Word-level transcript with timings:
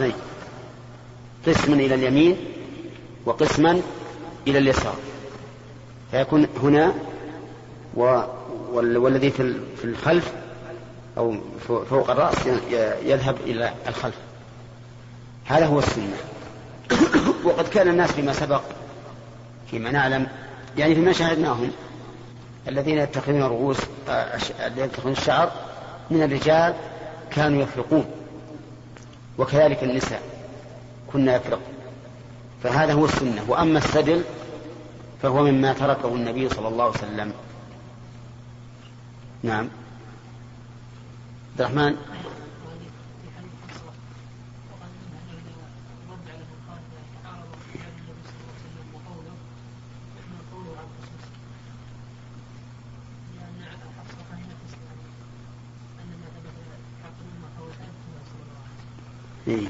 قسمين 0.00 0.14
قسما 1.46 1.74
إلى 1.74 1.94
اليمين 1.94 2.36
وقسما 3.26 3.80
إلى 4.46 4.58
اليسار. 4.58 4.94
فيكون 6.10 6.46
هنا 6.62 6.94
و 7.96 8.22
والذي 8.72 9.30
في 9.30 9.84
الخلف 9.84 10.32
أو 11.18 11.36
فوق 11.68 12.10
الرأس 12.10 12.46
يذهب 13.04 13.36
إلى 13.46 13.72
الخلف. 13.88 14.14
هذا 15.44 15.66
هو 15.66 15.78
السنة. 15.78 16.16
وقد 17.44 17.68
كان 17.68 17.88
الناس 17.88 18.12
فيما 18.12 18.32
سبق 18.32 18.62
فيما 19.70 19.90
نعلم 19.90 20.26
يعني 20.78 20.94
فيما 20.94 21.12
شاهدناهم 21.12 21.70
الذين 22.68 22.98
يتخذون 22.98 23.42
رؤوس 23.42 23.76
الذين 24.66 24.84
يتخذون 24.84 25.12
الشعر 25.12 25.52
من 26.10 26.22
الرجال 26.22 26.74
كانوا 27.30 27.62
يفرقون. 27.62 28.19
وكذلك 29.40 29.84
النساء 29.84 30.22
كنا 31.12 31.36
يفرق. 31.36 31.60
فهذا 32.62 32.92
هو 32.92 33.04
السنة. 33.04 33.44
وأما 33.48 33.78
السدل 33.78 34.22
فهو 35.22 35.42
مما 35.42 35.72
تركه 35.72 36.08
النبي 36.08 36.48
صلى 36.48 36.68
الله 36.68 36.84
عليه 36.84 36.94
وسلم. 36.94 37.32
نعم. 39.42 39.68
عبد 41.50 41.60
الرحمن؟ 41.60 41.96
إيه. 59.50 59.68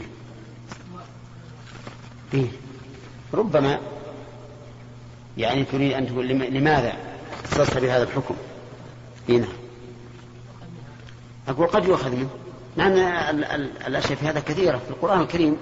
إيه. 2.35 2.49
ربما 3.35 3.79
يعني 5.39 5.65
تريد 5.65 5.93
أن 5.93 6.07
تقول 6.07 6.29
لماذا 6.29 6.93
اختصصت 7.33 7.79
بهذا 7.79 8.03
الحكم؟ 8.03 8.35
هنا 9.29 9.49
أقول 11.49 11.67
قد 11.67 11.85
يؤخذ 11.85 12.17
منه. 12.17 12.31
لأن 12.77 12.99
الأشياء 13.87 14.19
في 14.19 14.27
هذا 14.27 14.41
كثيرة. 14.41 14.79
في 14.79 14.91
القرآن 14.91 15.21
الكريم 15.21 15.57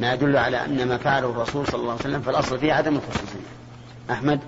ما 0.00 0.12
يدل 0.12 0.36
على 0.36 0.64
أن 0.64 0.88
ما 0.88 0.96
فعله 0.96 1.30
الرسول 1.30 1.66
صلى 1.66 1.80
الله 1.80 1.92
عليه 1.92 2.00
وسلم 2.00 2.20
فالأصل 2.20 2.58
فيه 2.58 2.72
عدم 2.72 2.96
الخصوصية. 2.96 3.40
أحمد؟ 4.10 4.40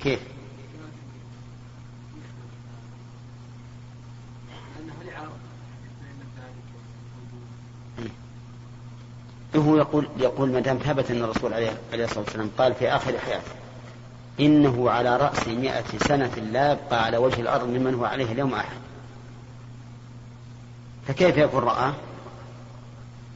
كيف؟ 0.00 0.20
هو 9.60 9.76
يقول 9.76 10.08
يقول 10.16 10.52
ما 10.52 10.60
دام 10.60 10.78
ثبت 10.78 11.10
أن 11.10 11.22
الرسول 11.22 11.54
عليه 11.54 11.72
الصلاة 11.94 12.24
والسلام 12.24 12.50
قال 12.58 12.74
في 12.74 12.88
آخر 12.88 13.18
حياته 13.18 13.52
إنه 14.40 14.90
على 14.90 15.16
رأس 15.16 15.48
مئة 15.48 15.98
سنة 16.08 16.34
لا 16.52 16.72
يبقى 16.72 17.04
على 17.04 17.16
وجه 17.16 17.40
الأرض 17.40 17.68
ممن 17.68 17.94
هو 17.94 18.04
عليه 18.04 18.32
اليوم 18.32 18.54
أحد. 18.54 18.76
فكيف 21.08 21.36
يكون 21.36 21.64
رآه 21.64 21.92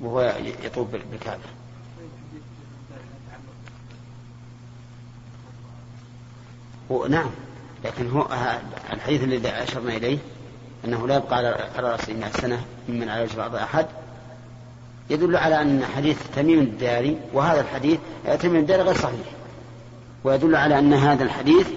وهو 0.01 0.35
يطوب 0.63 0.91
بالكعبه 0.91 1.41
نعم 7.09 7.31
لكن 7.85 8.11
هو 8.11 8.29
الحديث 8.93 9.23
الذي 9.23 9.49
أشرنا 9.49 9.97
إليه 9.97 10.19
أنه 10.85 11.09
لا 11.09 11.17
يبقى 11.17 11.37
على 11.37 11.71
رأس 11.77 12.09
مئة 12.09 12.31
سنة 12.31 12.65
ممن 12.89 13.09
على 13.09 13.23
وجه 13.23 13.35
الأرض 13.35 13.55
أحد 13.55 13.87
يدل 15.11 15.37
على 15.37 15.63
أن 15.63 15.85
حديث 15.85 16.19
تميم 16.37 16.59
الداري 16.59 17.19
وهذا 17.33 17.61
الحديث 17.61 17.99
تميم 18.41 18.57
الداري 18.57 18.83
غير 18.83 18.95
صحيح. 18.95 19.27
ويدل 20.25 20.57
على 20.57 20.79
أن 20.79 20.93
هذا 20.93 21.25
الحديث 21.25 21.69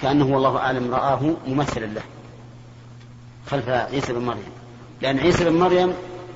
كأنه 0.00 0.24
والله 0.24 0.56
أعلم 0.56 0.94
رآه 0.94 1.36
ممثلا 1.46 1.86
له 1.86 2.02
خلف 3.46 3.68
عيسى 3.68 4.12
بن 4.12 4.24
مريم. 4.24 4.52
لأن 5.02 5.18
عيسى 5.18 5.44
بن 5.44 5.52
مريم 5.52 5.92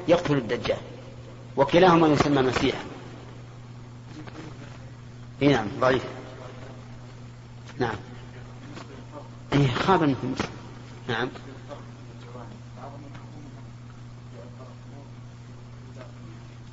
يقتل 0.08 0.36
الدجال 0.36 0.78
وكلاهما 1.56 2.08
يسمى 2.08 2.42
مسيحا. 2.42 2.84
إي 5.42 5.48
نعم 5.48 5.66
ضعيف. 5.80 6.04
نعم. 7.78 7.96
إي 9.52 9.68
خاب 9.68 10.14
نعم. 11.08 11.28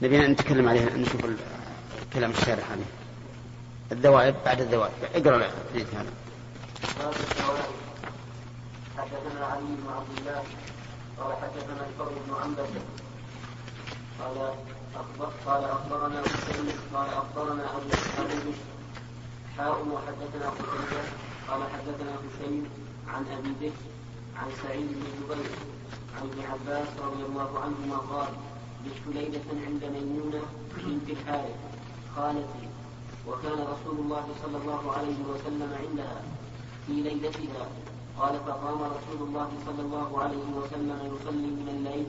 نبينا 0.03 0.27
نتكلم 0.27 0.69
عليه 0.69 0.85
نشوف 0.95 1.21
كلام 2.13 2.31
الشارح 2.31 2.71
عليه 2.71 2.85
الذوائب 3.91 4.35
بعد 4.45 4.61
الذوائب. 4.61 4.93
اقرأ 5.15 5.35
الحديث 5.35 5.93
هذا. 5.95 6.13
حدثنا 8.97 9.45
علي 9.45 9.61
بن 9.61 9.87
عبد 9.95 10.17
الله 10.19 10.43
قال 11.19 11.33
حدثنا 11.41 11.85
الفضل 11.89 12.15
بن 12.27 12.33
عنبس 12.43 12.69
قال 14.19 14.37
قال 15.45 15.63
أخبرنا 15.63 16.21
حسين 16.21 16.67
قال 16.93 17.09
أخبرنا 17.09 17.63
أبو 17.77 17.87
بشر 17.89 18.53
حاء 19.57 19.87
وحدثنا 19.87 20.49
قتيبة. 20.49 21.03
قال 21.49 21.61
حدثنا 21.63 22.11
حسين 22.23 22.65
عن 23.07 23.25
أبي 23.37 23.51
بكر 23.61 23.83
عن 24.37 24.47
سعيد 24.63 24.87
بن 24.87 25.05
جبير 25.19 25.51
عن 26.17 26.29
ابن 26.29 26.41
عباس 26.51 26.87
رضي 27.03 27.23
الله 27.23 27.59
عنهما 27.59 27.97
قال 27.97 28.27
بت 28.85 29.15
ليلة 29.15 29.47
عند 29.67 29.83
ميمونة 29.95 30.41
بنت 30.75 31.09
الحارث 31.09 31.57
خالتي 32.15 32.65
وكان 33.27 33.59
رسول 33.73 33.97
الله 33.99 34.25
صلى 34.43 34.57
الله 34.57 34.91
عليه 34.91 35.19
وسلم 35.31 35.69
عندها 35.81 36.21
في 36.87 36.93
ليلتها. 36.93 37.65
قال 38.19 38.39
فقام 38.47 38.79
رسول 38.97 39.27
الله 39.27 39.49
صلى 39.65 39.81
الله 39.81 40.09
عليه 40.23 40.47
وسلم 40.57 40.99
يصلي 41.13 41.49
من 41.59 41.67
الليل 41.75 42.05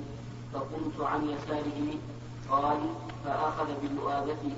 فقمت 0.53 0.99
عن 1.01 1.23
يساره 1.29 1.99
قال 2.51 2.81
فأخذ 3.25 3.69
بلؤابتي 3.83 4.53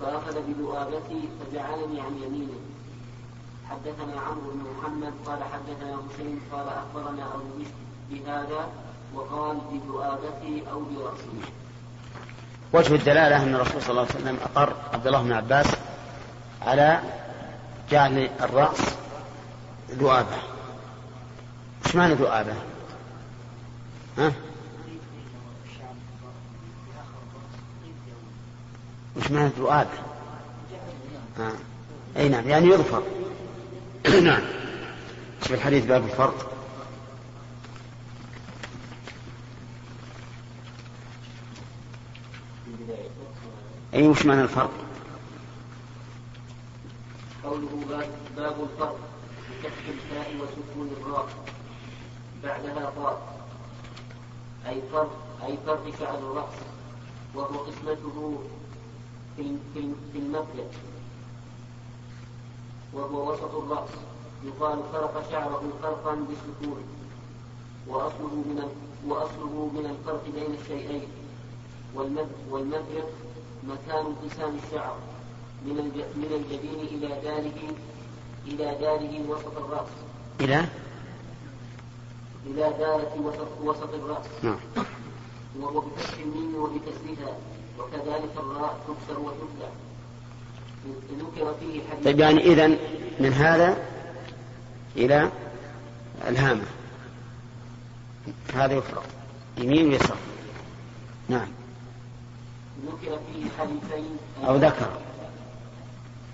فأخذ 0.00 0.36
بلؤابتي 0.48 1.20
فجعلني 1.38 2.00
عن 2.00 2.14
يمينه. 2.24 2.60
حدثنا 3.70 4.20
عمرو 4.20 4.50
بن 4.54 4.64
محمد 4.76 5.12
قال 5.26 5.40
حدثنا 5.44 5.96
حسين 6.08 6.40
قال 6.52 6.66
أخبرنا 6.68 7.34
أبو 7.34 7.64
بهذا 8.10 8.68
وقال 9.14 9.58
بذؤابته 9.72 10.62
أو 10.72 10.80
برأسه 10.80 11.52
وجه 12.72 12.94
الدلالة 12.94 13.42
أن 13.42 13.54
الرسول 13.54 13.82
صلى 13.82 13.90
الله 13.90 14.06
عليه 14.10 14.14
وسلم 14.14 14.38
أقر 14.42 14.72
عبد 14.92 15.06
الله 15.06 15.22
بن 15.22 15.32
عباس 15.32 15.66
على 16.62 17.00
جعل 17.90 18.30
الرأس 18.40 18.80
ذؤابة 19.90 20.36
إيش 21.86 21.96
معنى 21.96 22.14
ذؤابة؟ 22.14 22.54
ها؟ 24.18 24.32
وش 29.16 29.30
معنى 29.30 29.50
ذؤابة؟ 29.58 29.98
آه. 31.40 31.52
أي 32.16 32.28
نعم 32.28 32.48
يعني 32.48 32.66
يظفر 32.66 33.02
نعم 34.22 34.42
في 35.40 35.54
الحديث 35.54 35.86
باب 35.86 36.04
الفرق 36.04 36.51
أي 43.94 44.08
وش 44.08 44.26
معنى 44.26 44.42
الفرق؟ 44.42 44.70
قوله 47.44 47.84
باب, 48.36 48.56
الفرق 48.62 48.98
بكسر 49.50 49.88
الفاء 49.88 50.36
وسكون 50.36 50.96
الراء 51.00 51.28
بعدها 52.42 52.92
طاء. 52.96 53.46
أي 54.66 54.82
فرق 54.92 55.10
أي 55.44 55.58
فرق 55.66 55.84
شعر 55.98 56.18
الرأس 56.18 56.54
وهو 57.34 57.58
قسمته 57.58 58.38
في 59.36 59.56
في 60.12 60.18
المبدأ. 60.18 60.66
وهو 62.92 63.32
وسط 63.32 63.54
الرأس 63.54 63.90
يقال 64.44 64.78
فرق 64.92 65.30
شعره 65.30 65.72
فرقا 65.82 66.14
بسكون 66.14 66.82
وأصله 67.88 68.34
من 68.34 68.76
وأصله 69.06 69.70
من 69.74 69.86
الفرق 69.90 70.24
بين 70.34 70.54
الشيئين. 70.62 71.08
والمبرق 72.50 73.10
مكان 73.64 74.06
انقسام 74.06 74.56
الشعر 74.64 74.96
من 75.66 75.74
من 76.16 76.30
الجبين 76.30 76.80
إلى 76.86 77.08
داره 77.24 77.74
إلى 78.46 78.78
داره 78.80 79.28
وسط 79.28 79.56
الرأس. 79.56 79.88
إلى؟ 80.40 80.64
إلى 82.46 82.74
دارة 82.78 83.20
وسط 83.20 83.48
وسط 83.62 83.94
الرأس. 83.94 84.26
نعم. 84.42 84.58
وهو 85.60 85.80
بفتح 85.80 86.18
الميم 86.18 86.54
وبكسرها 86.54 87.36
وكذلك 87.78 88.32
الراء 88.36 88.80
تكسر 88.88 89.20
وتبدع. 89.20 89.68
ذكر 91.18 91.54
فيه 91.60 91.80
حديث 91.90 92.04
طيب 92.04 92.20
يعني 92.20 92.40
إذا 92.40 92.66
من 93.20 93.32
هذا 93.32 93.76
إلى 94.96 95.30
الهامة 96.28 96.64
هذا 98.54 98.74
يفرق 98.74 99.04
يمين 99.58 99.88
ويسار 99.88 100.16
نعم 101.28 101.48
ذكر 102.86 103.18
فيه 103.26 103.50
حديثين. 103.58 104.16
أو 104.48 104.56
ذكر. 104.56 104.90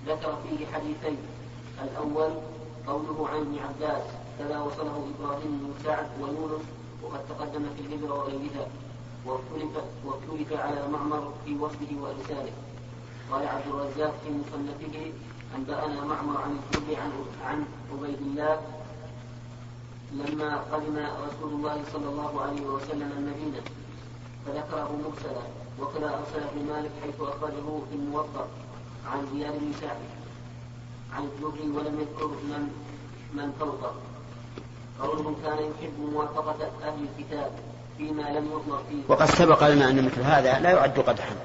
ذكر 0.07 0.37
فيه 0.43 0.65
حديثين. 0.73 1.17
الأول 1.83 2.31
قوله 2.87 3.27
عن 3.29 3.37
ابن 3.37 3.59
عباس 3.59 4.03
كذا 4.39 4.59
وصله 4.59 5.07
إبراهيم 5.15 5.51
بن 5.59 5.73
سعد 5.83 6.07
ويونس 6.21 6.65
وقد 7.03 7.19
تقدم 7.29 7.65
في 7.75 7.81
الهجرة 7.81 8.13
وغيرها 8.13 8.67
واختلف 10.05 10.53
على 10.53 10.87
معمر 10.87 11.33
في 11.45 11.55
وصفه 11.55 11.91
وإرساله 12.01 12.51
قال 13.31 13.47
عبد 13.47 13.67
الرزاق 13.67 14.13
في 14.23 14.29
مصنفه 14.31 15.11
أنبأنا 15.55 16.05
معمر 16.05 16.41
عن 16.41 16.59
الزهري 16.59 16.95
عن 16.95 17.11
عن 17.45 17.65
عبيد 17.93 18.21
الله 18.21 18.61
لما 20.11 20.57
قدم 20.71 20.97
رسول 20.97 21.53
الله 21.53 21.83
صلى 21.93 22.09
الله 22.09 22.41
عليه 22.41 22.61
وسلم 22.61 23.11
المدينة 23.17 23.61
فذكره 24.45 24.99
مرسلا. 25.05 25.41
وكذا 25.81 26.07
أرسل 26.07 26.47
ابن 26.47 26.73
مالك 26.73 26.91
حيث 27.03 27.15
أخرجه 27.21 27.79
في 27.89 27.95
الموطأ 27.95 28.47
عن 29.11 29.27
زياد 29.33 29.53
بن 29.59 29.73
سعد 29.81 29.97
عن 31.13 31.23
الزهري 31.23 31.69
ولم 31.69 31.99
يذكر 31.99 32.27
من 32.27 32.69
من 33.33 33.51
فوقه 33.59 33.93
قوله 35.01 35.35
كان 35.43 35.57
يحب 35.57 35.99
موافقة 36.13 36.71
أهل 36.83 37.07
الكتاب 37.17 37.51
فيما 37.97 38.21
لم 38.21 38.45
يؤمر 38.45 38.83
فيه. 38.89 39.01
وقد 39.07 39.25
سبق 39.25 39.67
لنا 39.67 39.89
أن 39.89 40.05
مثل 40.05 40.21
هذا 40.21 40.59
لا 40.59 40.71
يعد 40.71 40.99
قدحا. 40.99 41.35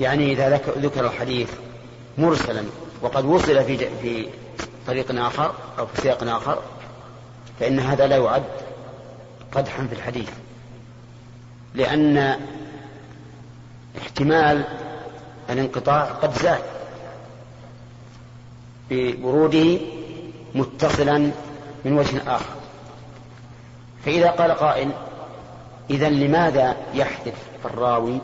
يعني 0.00 0.32
إذا 0.32 0.56
ذكر 0.56 1.06
الحديث 1.06 1.52
مرسلا 2.18 2.64
وقد 3.02 3.24
وصل 3.24 3.64
في 3.64 3.76
في 4.02 4.28
طريق 4.86 5.20
آخر 5.26 5.54
أو 5.78 5.86
في 5.86 6.00
سياق 6.00 6.22
آخر 6.22 6.62
فإن 7.60 7.80
هذا 7.80 8.06
لا 8.06 8.16
يعد 8.16 8.44
قدحا 9.52 9.86
في 9.86 9.92
الحديث. 9.92 10.30
لأن 11.74 12.36
احتمال 13.98 14.64
الانقطاع 15.50 16.04
قد 16.04 16.34
زاد 16.38 16.62
بوروده 18.90 19.78
متصلا 20.54 21.18
من 21.84 21.92
وجه 21.98 22.36
آخر. 22.36 22.54
فإذا 24.04 24.30
قال 24.30 24.50
قائل 24.50 24.90
إذا 25.90 26.08
لماذا 26.08 26.76
يحذف 26.94 27.34
الراوي 27.64 28.18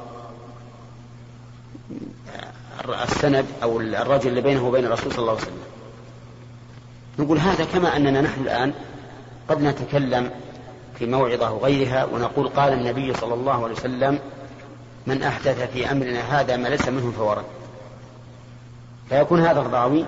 السند 3.03 3.47
أو 3.63 3.81
الرجل 3.81 4.29
اللي 4.29 4.41
بينه 4.41 4.67
وبين 4.69 4.85
الرسول 4.85 5.13
صلى 5.13 5.19
الله 5.19 5.33
عليه 5.33 5.43
وسلم؟ 5.43 5.63
نقول 7.19 7.39
هذا 7.39 7.65
كما 7.65 7.97
أننا 7.97 8.21
نحن 8.21 8.43
الآن 8.43 8.73
قد 9.49 9.63
نتكلم 9.63 10.31
في 10.99 11.07
موعظة 11.07 11.53
وغيرها 11.53 12.05
ونقول 12.05 12.49
قال 12.49 12.73
النبي 12.73 13.15
صلى 13.15 13.35
الله 13.35 13.65
عليه 13.65 13.75
وسلم 13.75 14.19
من 15.07 15.23
أحدث 15.23 15.73
في 15.73 15.91
أمرنا 15.91 16.41
هذا 16.41 16.57
ما 16.57 16.69
ليس 16.69 16.89
منه 16.89 17.13
فورا 17.19 17.45
فيكون 19.09 19.41
هذا 19.41 19.61
الراوي 19.61 20.05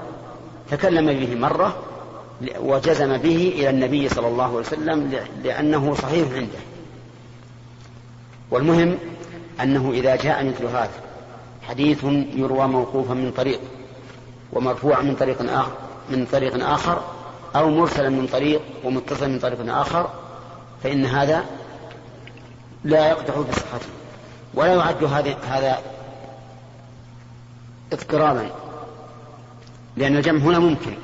تكلم 0.70 1.06
به 1.06 1.34
مرة 1.34 1.76
وجزم 2.60 3.16
به 3.16 3.52
إلى 3.56 3.70
النبي 3.70 4.08
صلى 4.08 4.28
الله 4.28 4.44
عليه 4.44 4.56
وسلم 4.56 5.20
لأنه 5.42 5.94
صحيح 5.94 6.32
عنده. 6.32 6.58
والمهم 8.50 8.98
أنه 9.60 9.90
إذا 9.92 10.16
جاء 10.16 10.44
مثل 10.44 10.66
هذا 10.66 10.90
حديث 11.62 12.04
يروى 12.34 12.66
موقوفا 12.66 13.14
من 13.14 13.32
طريق 13.36 13.60
ومرفوعا 14.52 15.02
من 15.02 15.14
طريق 15.14 15.52
آخر 15.52 15.72
من 16.10 16.26
طريق 16.32 16.64
آخر 16.68 17.02
أو 17.56 17.70
مرسلا 17.70 18.08
من 18.08 18.26
طريق 18.26 18.60
ومتصلا 18.84 19.28
من 19.28 19.38
طريق 19.38 19.74
آخر 19.74 20.10
فإن 20.82 21.06
هذا 21.06 21.44
لا 22.84 23.08
يقدح 23.08 23.34
في 23.40 23.52
صحته 23.52 23.86
ولا 24.54 24.74
يعد 24.74 25.04
هذا 25.04 25.36
هذا 25.36 25.78
اضطرابا 27.92 28.50
لأن 29.96 30.16
الجمع 30.16 30.38
هنا 30.38 30.58
ممكن. 30.58 30.96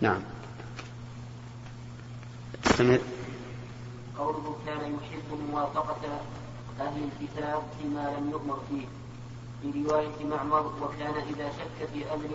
نعم. 0.00 0.20
استمر 2.66 2.98
قوله 4.18 4.56
كان 4.66 4.78
يحب 4.78 5.40
موافقة 5.50 5.96
أهل 6.80 7.08
الكتاب 7.08 7.62
فيما 7.82 8.14
لم 8.18 8.30
يؤمر 8.30 8.58
فيه. 8.70 8.86
في 9.62 9.82
رواية 9.88 10.24
معمر 10.30 10.66
وكان 10.82 11.14
إذا 11.14 11.50
شك 11.50 11.88
في 11.92 12.14
أمر 12.14 12.28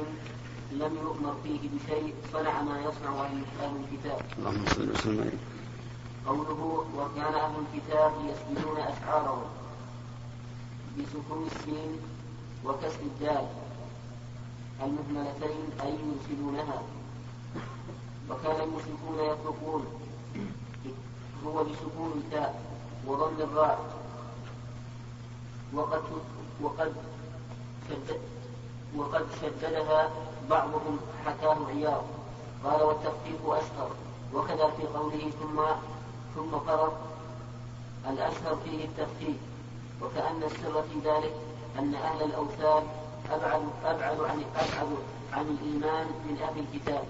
لم 0.71 0.97
يؤمر 1.03 1.35
فيه 1.43 1.59
بشيء 1.59 2.13
صنع 2.33 2.61
ما 2.61 2.79
يصنع 2.79 3.21
أهل 3.21 3.75
الكتاب. 3.83 4.21
اللهم 4.37 4.65
صل 4.65 4.89
وسلم 4.91 5.31
قوله 6.27 6.85
وكان 6.97 7.33
أهل 7.33 7.53
الكتاب 7.73 8.11
يسجدون 8.25 8.77
أشعارهم 8.77 9.43
بسكون 10.97 11.47
السين 11.55 11.99
وكسر 12.65 12.99
الدال 13.01 13.47
المهملتين 14.83 15.63
أي 15.81 15.93
يرسلونها. 15.93 16.81
وكان 18.29 18.61
المشركون 18.61 19.19
يتركون. 19.19 19.85
هو 21.45 21.63
بسكون 21.63 22.11
التاء 22.15 22.61
وضم 23.07 23.35
الراء. 23.39 23.79
وقد 25.73 26.01
وقد 26.61 26.93
وقد 28.95 29.25
شددها 29.41 30.09
بعضهم 30.49 30.99
حكاه 31.25 31.57
عياض 31.67 32.03
قال 32.63 32.81
والتخفيف 32.83 33.45
أشهر 33.45 33.89
وكذا 34.33 34.67
في 34.77 34.83
قوله 34.87 35.31
ثم 35.41 35.59
ثم 36.35 36.59
فرض 36.67 36.93
الأشهر 38.09 38.57
فيه 38.65 38.85
التخفيف 38.85 39.37
وكأن 40.01 40.43
السر 40.43 40.81
في 40.83 40.99
ذلك 41.09 41.33
أن 41.79 41.95
أهل 41.95 42.23
الأوثان 42.23 42.83
أبعد 43.31 43.61
أبعد 43.85 44.19
عن 44.19 44.43
أبعد 44.55 44.87
عن 45.33 45.45
الإيمان 45.47 46.05
من 46.29 46.37
أهل 46.41 46.59
الكتاب. 46.59 47.03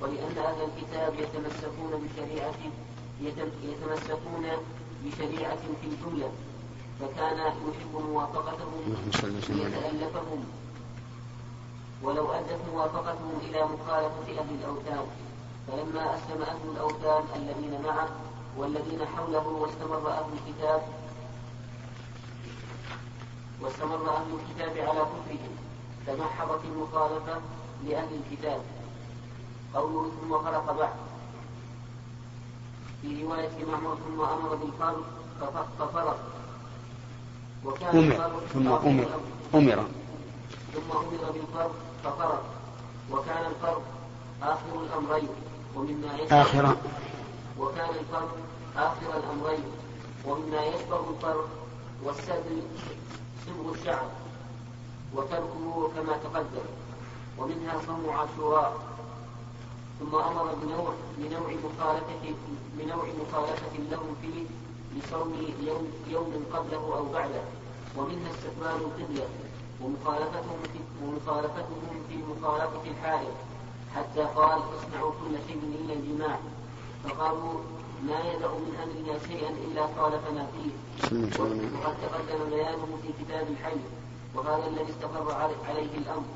ولأن 0.00 0.38
أهل 0.38 0.68
الكتاب 0.68 1.14
يتمسكون 1.14 1.90
بشريعة 2.08 2.54
يتمسكون 3.62 4.46
بشريعة 5.04 5.56
في 5.82 5.86
الجملة 5.88 6.30
فكان 7.00 7.38
يحب 7.38 8.02
موافقتهم 8.10 8.96
ليتألفهم. 9.48 10.44
ولو 12.02 12.32
أدت 12.32 12.58
موافقتهم 12.74 13.38
إلى 13.42 13.64
مخالفة 13.64 14.40
أهل 14.40 14.54
الأوثان 14.60 15.06
فلما 15.68 16.14
أسلم 16.14 16.42
أهل 16.42 16.58
الأوثان 16.72 17.22
الذين 17.36 17.82
معه 17.86 18.08
والذين 18.58 19.06
حوله 19.16 19.46
واستمر 19.46 20.10
أهل 20.10 20.24
الكتاب 20.32 20.82
واستمر 23.60 24.10
أهل 24.16 24.26
الكتاب 24.38 24.88
على 24.88 25.00
كفرهم 25.00 25.56
تمحضت 26.06 26.64
المخالفة 26.64 27.40
لأهل 27.84 28.20
الكتاب. 28.20 28.60
قوله 29.74 30.10
ثم 30.20 30.38
خلق 30.38 30.72
بعد. 30.72 30.94
في 33.02 33.22
رواية 33.22 33.64
معمر 33.72 33.94
ثم 33.94 34.20
أمر 34.20 34.54
بالفرق 34.54 35.02
ففرق. 35.78 36.18
وكان 37.64 38.12
أمر 38.12 38.40
ثم 38.52 38.68
أمر 38.68 39.06
أمر. 39.54 39.84
ثم 40.74 40.90
أمر 40.90 41.32
بالفرق 41.32 41.74
ففرق. 42.04 42.44
وكان 43.12 43.46
الفرق 43.46 43.82
آخر 44.42 44.82
الأمرين 44.82 45.28
ومما 45.76 46.42
آخر 46.42 46.76
وكان 47.58 47.88
الفرق 47.88 48.36
آخر 48.78 49.18
الأمرين 49.18 49.64
ومما 50.26 50.64
يشبه 50.66 51.00
الفرق 51.10 51.48
والسد 52.04 52.62
سبغ 53.46 53.72
الشعر 53.74 54.08
وتركه 55.14 55.90
كما 55.96 56.12
تقدم 56.24 56.66
ومنها 57.38 57.74
صوم 57.86 58.10
عاشوراء 58.10 58.76
ثم 60.00 60.14
أمر 60.14 60.54
بنوع 60.62 60.92
بنوع 61.18 61.50
مخالفة 61.64 62.34
بنوع 62.78 63.04
مخالفة 63.22 63.78
لهم 63.90 64.16
فيه 64.22 64.44
لصوم 64.96 65.34
يوم 65.62 65.92
يوم 66.08 66.44
قبله 66.52 66.96
أو 66.98 67.04
بعده 67.12 67.42
ومنها 67.96 68.30
استقبال 68.30 68.84
القبلة 68.86 69.28
ومخالفتهم 69.82 70.58
في 70.72 70.78
ومخالفتهم 71.04 72.04
في 72.08 72.16
مخالفة 72.16 72.90
الحائط 72.90 73.34
حتى 73.96 74.20
قال 74.20 74.58
اصنعوا 74.78 75.10
كل 75.10 75.34
شيء 75.48 75.60
إلا 75.80 75.92
الجماع 75.94 76.38
فقالوا 77.04 77.60
ما 78.06 78.18
يدع 78.32 78.48
من 78.48 78.74
أمرنا 78.82 79.18
شيئا 79.28 79.50
إلا 79.50 79.86
خالفنا 79.86 80.46
فيه. 80.52 80.70
وقد 81.74 81.96
تقدم 82.02 82.50
بيانه 82.50 82.98
في 83.02 83.24
كتاب 83.24 83.46
الحي 83.50 83.80
وهذا 84.34 84.66
الذي 84.66 84.90
استقر 84.90 85.34
عليه 85.68 85.98
الأمر. 85.98 86.28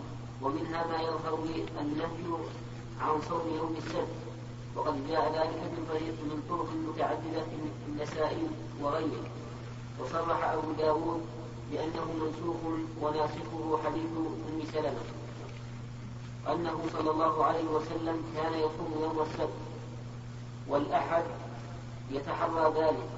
ومنها 0.42 0.86
ما 0.86 1.02
يظهر 1.02 1.38
النهي 1.80 2.34
عن 3.00 3.20
صوم 3.28 3.56
يوم 3.56 3.76
السبت. 3.78 4.16
وقد 4.76 5.08
جاء 5.08 5.32
ذلك 5.32 5.60
من 5.72 5.86
طريق 5.88 6.16
من 6.30 6.42
طرق 6.48 6.68
متعددة 6.88 7.42
في 7.42 7.88
النسائي 7.88 8.46
وغيره. 8.82 9.26
وصرح 10.00 10.44
أبو 10.44 10.72
داود 10.78 11.20
بأنه 11.72 12.06
منسوخ 12.20 12.56
وناسخه 13.00 13.78
حديث 13.84 14.12
أم 14.16 14.62
سلمة. 14.72 15.04
أنه 16.52 16.80
صلى 16.92 17.10
الله 17.10 17.44
عليه 17.44 17.64
وسلم 17.64 18.22
كان 18.36 18.52
يصوم 18.52 18.94
يوم 19.02 19.22
السبت. 19.22 19.58
والأحد 20.68 21.24
يتحرى 22.12 22.72
ذلك 22.76 23.08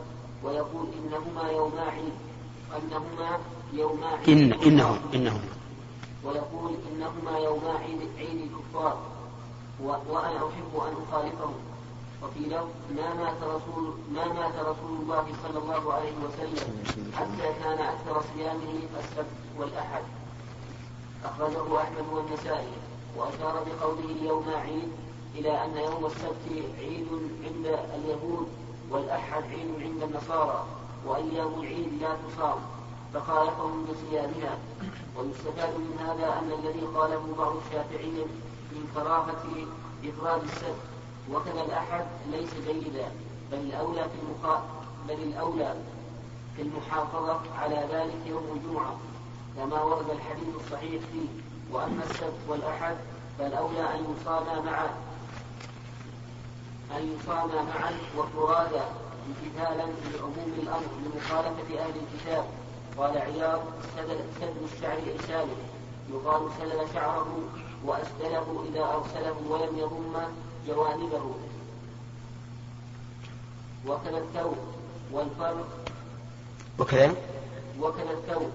ويقول 0.45 0.87
إنهما 0.99 1.51
يوما 1.51 1.83
عيد 1.83 2.13
أنهما 2.77 3.39
يوما 3.73 4.07
عيد 4.07 4.29
إن 4.29 4.53
إنهم 4.53 4.99
إنهم. 5.15 5.41
ويقول 6.25 6.75
إنهما 6.93 7.39
يوما 7.39 7.73
عيد 7.79 8.01
عيد 8.19 8.51
الكفار 8.51 8.99
وأنا 9.83 10.37
أحب 10.37 10.73
أن 10.75 10.95
أخالفهم. 11.09 11.55
وفي 12.23 12.41
لفظ 12.41 12.69
ما 12.97 13.15
مات 13.15 13.43
رسول 13.43 13.95
ما 14.15 14.25
مات 14.33 14.55
رسول 14.55 14.97
الله 15.03 15.27
صلى 15.43 15.59
الله 15.59 15.93
عليه 15.93 16.13
وسلم 16.25 16.83
حتى 17.15 17.49
كان 17.63 17.79
أكثر 17.79 18.23
صيامه 18.35 18.75
السبت 19.01 19.37
والأحد. 19.59 20.03
أخرجه 21.25 21.81
أحمد 21.83 22.07
والنسائي 22.13 22.73
وأشار 23.17 23.65
بقوله 23.67 24.23
يوم 24.23 24.45
عيد 24.55 24.89
إلى 25.35 25.65
أن 25.65 25.77
يوم 25.77 26.07
السبت 26.07 26.47
عيد 26.79 27.09
عند 27.45 27.67
اليهود. 27.95 28.49
والأحد 28.95 29.43
عيد 29.43 29.83
عند 29.83 30.03
النصارى 30.03 30.65
وأيام 31.07 31.55
العيد 31.61 32.03
لا 32.03 32.09
تصام 32.09 32.59
فخالفهم 33.15 33.85
بصيامها 33.85 34.59
ويستفاد 35.17 35.75
من 35.75 35.99
هذا 35.99 36.39
أن 36.39 36.51
الذي 36.65 36.81
قاله 36.81 37.35
بعض 37.39 37.53
الشافعية 37.57 38.25
من 38.73 38.91
كراهة 38.95 39.45
إفراد 40.05 40.43
السبت 40.43 40.83
وكذا 41.33 41.63
الأحد 41.67 42.07
ليس 42.31 42.51
جيدا 42.69 43.09
بل 43.53 43.59
الأولى 43.59 44.03
في 44.03 44.19
المخا... 44.23 44.63
بل 45.09 45.15
الأولى 45.23 45.75
في 46.57 46.63
المحافظة 46.63 47.41
على 47.59 47.89
ذلك 47.93 48.27
يوم 48.27 48.45
الجمعة. 48.57 48.97
كما 49.57 49.83
ورد 49.83 50.11
الحديث 50.11 50.49
الصحيح 50.65 51.03
فيه 51.13 51.29
وأما 51.73 52.03
السبت 52.11 52.39
والأحد 52.49 52.97
فالأولى 53.39 53.81
أن 53.95 54.15
يصاما 54.21 54.61
معا 54.61 54.91
أن 56.97 57.17
يصاما 57.17 57.63
معا 57.63 57.93
وفرادا 58.19 58.85
امتثالا 59.27 59.87
لعموم 60.13 60.53
الأمر 60.63 60.91
لمخالفة 61.05 61.79
أهل 61.85 61.93
الكتاب. 62.03 62.45
قال 62.99 63.19
عياض 63.19 63.61
سدل 63.97 64.65
الشعر 64.65 64.99
إرساله 65.15 65.57
يقال 66.13 66.43
سلل 66.59 66.95
شعره 66.95 67.39
وأسدله 67.85 68.65
إذا 68.69 68.85
أرسله 68.85 69.37
ولم 69.49 69.79
يضم 69.79 70.15
جوانبه. 70.67 71.35
وكذا 73.87 74.19
الثوب 74.19 74.57
والفرق 75.13 75.67
وكذا 76.79 77.15
وكذا 77.81 78.11
الثوب 78.11 78.53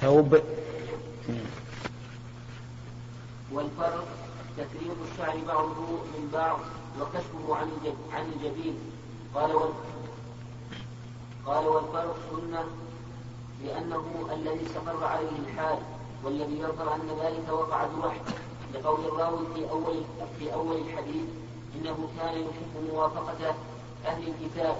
ثوب. 0.00 0.40
والفرق 3.52 4.06
تكريم 4.56 4.96
الشعر 5.12 5.36
بعضه 5.46 5.90
من 5.90 6.30
بعض. 6.32 6.58
وكشفه 7.00 7.56
عن 7.56 7.70
عن 8.12 8.32
الجبين. 8.32 8.78
قال 9.34 9.54
وال 9.54 9.70
قال 11.46 11.66
والفرق 11.66 12.16
سنة 12.30 12.64
لأنه 13.64 14.28
الذي 14.32 14.66
استقر 14.66 15.04
عليه 15.04 15.38
الحال 15.46 15.78
والذي 16.24 16.58
يظهر 16.58 16.94
أن 16.94 17.08
ذلك 17.22 17.52
وقع 17.52 17.86
بوحي 17.86 18.20
لقول 18.74 19.04
الراوي 19.04 19.46
في 19.54 19.70
أول 19.70 20.02
في 20.38 20.52
أول 20.54 20.76
الحديث 20.76 21.24
إنه 21.74 22.08
كان 22.18 22.34
يحب 22.34 22.92
موافقة 22.92 23.54
أهل 24.06 24.28
الكتاب 24.28 24.76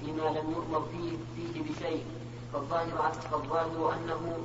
فيما 0.00 0.22
لم 0.22 0.50
يؤمر 0.56 0.82
فيه 0.92 1.16
فيه 1.36 1.62
بشيء. 1.62 2.04
فالظاهر 2.52 3.12
فالظاهر 3.30 3.94
أنه 3.94 4.38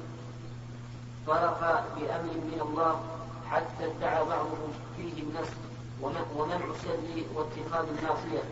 فرق 1.28 1.60
بأمر 1.96 2.34
من 2.34 2.62
الله 2.62 3.02
حتى 3.50 3.86
ادعى 3.86 4.26
بعضهم 4.26 4.72
فيه 4.98 5.24
النسل 5.24 5.65
ومنع 6.02 6.58
السد 6.76 7.26
واتخاذ 7.36 7.86
المعصية 7.98 8.44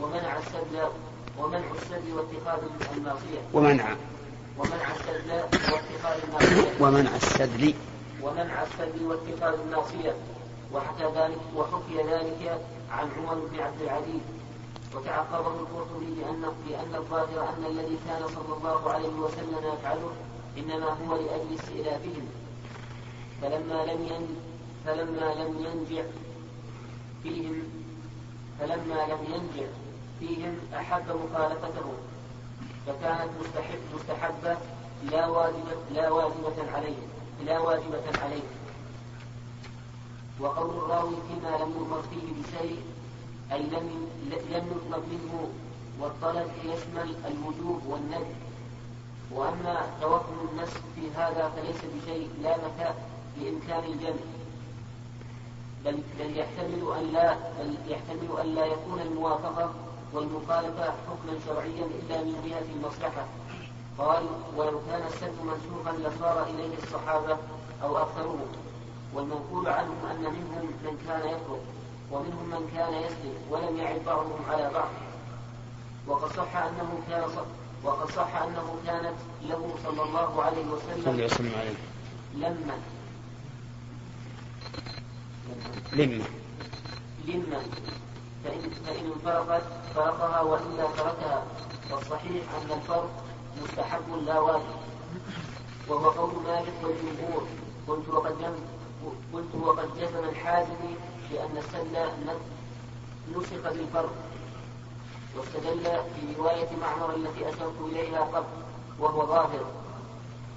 ومنع 0.00 0.38
السد 0.38 0.90
ومنع 1.38 1.70
السد 1.74 2.04
واتخاذ 2.16 2.60
المعصية 2.96 3.40
ومنع. 3.54 3.96
ومنع 4.58 4.90
السد 4.90 5.30
واتخاذ 5.52 6.20
المعصية 6.24 6.70
ومنع 6.80 7.16
السدل 7.16 7.74
ومنع 8.22 8.62
السد 8.62 9.02
واتخاذ 9.02 9.58
المعصية 9.66 10.14
وحكى 10.72 11.04
ذلك 11.04 11.40
وحكي 11.56 11.96
ذلك 11.96 12.60
عن 12.90 13.08
عمر 13.18 13.34
بن 13.34 13.60
عبد 13.60 13.82
العزيز. 13.82 14.22
وتعقبه 14.94 15.60
القرطبي 15.60 16.06
بأن 16.06 16.42
بأن 16.68 16.94
الظاهر 16.94 17.48
أن 17.48 17.66
الذي 17.66 17.98
كان 18.08 18.28
صلى 18.28 18.56
الله 18.56 18.90
عليه 18.90 19.08
وسلم 19.08 19.58
يفعله 19.58 20.12
إنما 20.58 20.86
هو 20.86 21.16
لأجل 21.16 21.54
استئلافهم 21.54 22.26
فلما 23.42 23.84
لم 23.84 24.02
ين 24.04 24.36
فلما 24.86 25.34
لم 25.34 25.66
ينجع 25.66 26.02
فيهم 27.22 27.62
فلما 28.60 29.06
لم 29.12 29.18
ينجع 29.34 29.66
فيهم 30.20 30.58
أحب 30.74 31.02
مخالفته 31.08 31.92
فكانت 32.86 33.30
مستحب 33.40 33.78
مستحبة 33.94 34.56
لا 35.10 35.26
واجبة 35.26 35.76
لا 35.94 36.10
واجبة 36.10 36.72
عليه 36.74 36.96
لا 37.46 37.58
واجبة 37.58 38.02
عليه. 38.22 38.42
وقول 40.40 40.70
الراوي 40.70 41.16
فيما 41.28 41.56
لم 41.64 41.70
يؤمر 41.78 42.02
فيه 42.02 42.42
بشيء 42.42 42.82
أي 43.52 43.62
لم 43.62 44.08
لم 44.30 44.42
يطلب 44.50 45.02
منه 45.12 45.48
والطلب 46.00 46.50
يشمل 46.64 47.14
الوجوب 47.26 47.86
والندب 47.86 48.36
وأما 49.30 49.86
توهم 50.00 50.48
النفس 50.52 50.76
في 50.94 51.10
هذا 51.16 51.52
فليس 51.56 51.76
بشيء 51.76 52.30
لا 52.42 52.56
متى 52.56 52.94
بإمكان 53.36 53.84
الجمع. 53.92 54.41
بل 55.84 55.98
بل 56.18 56.36
يحتمل 56.38 56.82
أن 56.98 57.12
لا 57.12 57.34
بل 57.58 57.74
يحتمل 57.88 58.40
أن 58.40 58.54
لا 58.54 58.66
يكون 58.66 59.00
الموافقة 59.00 59.70
والمخالفة 60.12 60.84
حكما 60.84 61.38
شرعيا 61.46 61.84
إلا 61.84 62.22
من 62.24 62.42
جهة 62.46 62.64
المصلحة. 62.76 63.24
قال 63.98 64.22
ولو 64.56 64.80
كان 64.90 65.02
السد 65.06 65.32
منسوخا 65.44 65.92
لصار 65.92 66.46
إليه 66.46 66.78
الصحابة 66.82 67.36
أو 67.82 67.98
أكثرهم 67.98 68.46
والمنقول 69.14 69.68
عنهم 69.68 70.06
أن 70.10 70.20
منهم 70.20 70.66
من 70.84 70.98
كان 71.08 71.28
يكفر 71.28 71.58
ومنهم 72.12 72.46
من 72.50 72.70
كان 72.76 72.92
يسلم 72.94 73.34
ولم 73.50 73.76
يعد 73.76 74.00
بعضهم 74.06 74.40
على 74.48 74.70
بعض. 74.74 74.88
وقد 76.08 76.32
صح 76.36 76.56
أنه 76.56 76.98
كان 77.08 77.22
وقد 77.84 78.10
صح 78.10 78.36
أنه 78.42 78.74
كانت 78.86 79.14
له 79.42 79.74
صلى 79.84 80.02
الله 80.02 80.42
عليه 80.42 80.64
وسلم 80.66 81.28
لما 82.34 82.74
لما؟ 85.92 86.24
لما. 87.26 87.62
فإن, 88.44 88.70
فإن 88.86 89.12
انفرقت 89.12 89.62
فرقها 89.94 90.40
وإلا 90.40 90.86
تركها 90.96 91.44
والصحيح 91.90 92.44
أن 92.54 92.72
الفرق 92.72 93.10
مستحب 93.62 94.24
لا 94.26 94.38
واجب. 94.38 94.76
وهو 95.88 96.10
قول 96.10 96.42
مالك 96.44 96.74
والجمهور. 96.82 97.46
قلت 97.88 98.08
وقد 98.08 98.54
قلت 99.32 99.54
وقد 99.54 99.88
جزم 99.98 100.24
الحازم 100.28 100.74
بأن 101.30 101.56
السل 101.56 101.96
نسخ 103.36 103.72
بالفرق. 103.72 104.14
واستدل 105.36 105.82
في 105.84 106.34
رواية 106.38 106.68
معمر 106.80 107.14
التي 107.14 107.48
أشرت 107.48 107.80
إليها 107.80 108.20
قبل 108.20 108.46
وهو 108.98 109.26
ظاهر. 109.26 109.64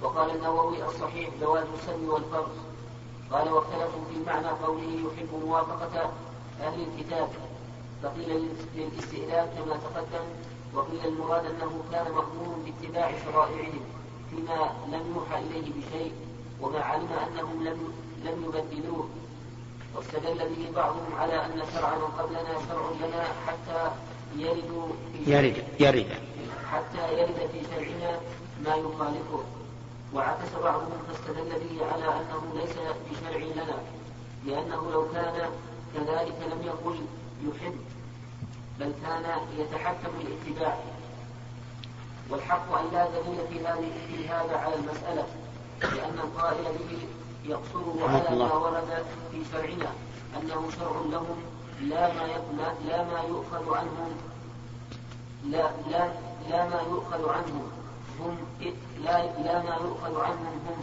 وقال 0.02 0.36
النووي 0.36 0.84
الصحيح 0.84 1.30
جواز 1.40 1.66
السل 1.80 2.08
والفرق. 2.08 2.65
قال 3.32 3.52
واختلفوا 3.52 4.04
في 4.12 4.18
معنى 4.26 4.48
قوله 4.48 4.92
يحب 5.06 5.44
موافقة 5.46 6.12
أهل 6.62 6.86
الكتاب. 6.86 7.28
فقيل 8.02 8.48
للاستئذان 8.76 9.48
كما 9.56 9.76
تقدم 9.76 10.24
وقيل 10.74 11.06
المراد 11.06 11.44
أنه 11.44 11.80
كان 11.92 12.04
مأمور 12.04 12.56
باتباع 12.64 13.12
شرائعهم 13.24 13.80
فيما 14.30 14.72
لم 14.92 15.14
يوحى 15.14 15.42
إليه 15.42 15.72
بشيء 15.72 16.12
وما 16.60 16.80
علم 16.80 17.08
أنهم 17.12 17.64
لم 17.64 17.94
لم 18.24 18.44
يبدلوه. 18.44 19.08
واستدل 19.96 20.38
به 20.38 20.70
بعضهم 20.76 21.14
على 21.18 21.44
أن 21.46 21.62
شرع 21.74 21.94
من 21.94 22.10
قبلنا 22.18 22.54
شرع 22.68 23.06
لنا 23.06 23.24
حتى 23.46 23.90
يرد 24.36 24.94
يرد 25.26 25.64
يرد. 25.80 26.06
حتى 26.72 27.18
يرد 27.18 27.50
في 27.52 27.60
شرعنا 27.70 28.20
ما 28.64 28.74
يخالفه. 28.74 29.44
وعكس 30.16 30.52
بعضهم 30.64 30.98
فاستدل 31.08 31.48
به 31.48 31.86
على 31.92 32.04
أنه 32.04 32.54
ليس 32.54 32.76
بشرع 33.10 33.36
لنا 33.36 33.78
لأنه 34.46 34.90
لو 34.92 35.08
كان 35.12 35.50
كذلك 35.94 36.36
لم 36.52 36.62
يقل 36.62 36.98
يحب 37.42 37.76
بل 38.80 38.92
كان 39.02 39.24
يتحكم 39.58 40.10
بالاتباع. 40.18 40.78
والحق 42.30 42.78
أن 42.78 42.84
لا 42.92 43.06
دليل 43.06 43.38
في 43.48 43.66
هذه 43.66 43.92
في 44.08 44.28
هذا 44.28 44.56
على 44.56 44.74
المسألة 44.74 45.26
لأن 45.82 46.18
القائل 46.18 46.64
به 46.64 46.98
يقصره 47.44 48.08
على 48.08 48.38
ما 48.38 48.52
ورد 48.52 49.04
في 49.32 49.42
شرعنا 49.52 49.92
أنه 50.36 50.70
شرع 50.78 51.00
لهم 51.10 51.42
لا 51.80 52.12
ما 52.12 52.26
لا 52.88 53.04
ما 53.04 53.20
يؤخذ 53.28 53.74
عنهم 53.74 54.16
لا 55.44 55.70
لا 55.90 56.08
لا 56.50 56.68
ما 56.68 56.80
يؤخذ 56.90 57.28
عنهم. 57.28 57.75
هم 58.20 58.36
لا 59.04 59.26
لا 59.42 59.62
ما 59.62 59.76
يؤخذ 59.84 60.20
عنهم 60.20 60.54
هم 60.66 60.78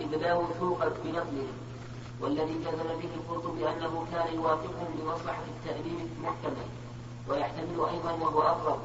إذ 0.00 0.16
لا 0.16 0.34
وثوق 0.34 0.78
بنقلهم 1.04 1.56
والذي 2.20 2.54
جزم 2.54 2.88
به 3.02 3.08
القرطبي 3.14 3.68
أنه 3.68 4.06
كان 4.12 4.34
يوافقهم 4.34 4.88
لمصلحة 5.00 5.42
التأليف 5.56 6.08
محتمل 6.22 6.68
ويحتمل 7.28 7.88
أيضا 7.92 8.12
وهو 8.12 8.42
أقرب 8.42 8.78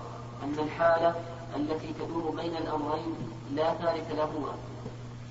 أن 0.43 0.55
الحالة 0.59 1.15
التي 1.55 1.93
تدور 1.93 2.31
بين 2.31 2.55
الأمرين 2.57 3.15
لا 3.55 3.73
ثالث 3.73 4.11
لهما. 4.11 4.53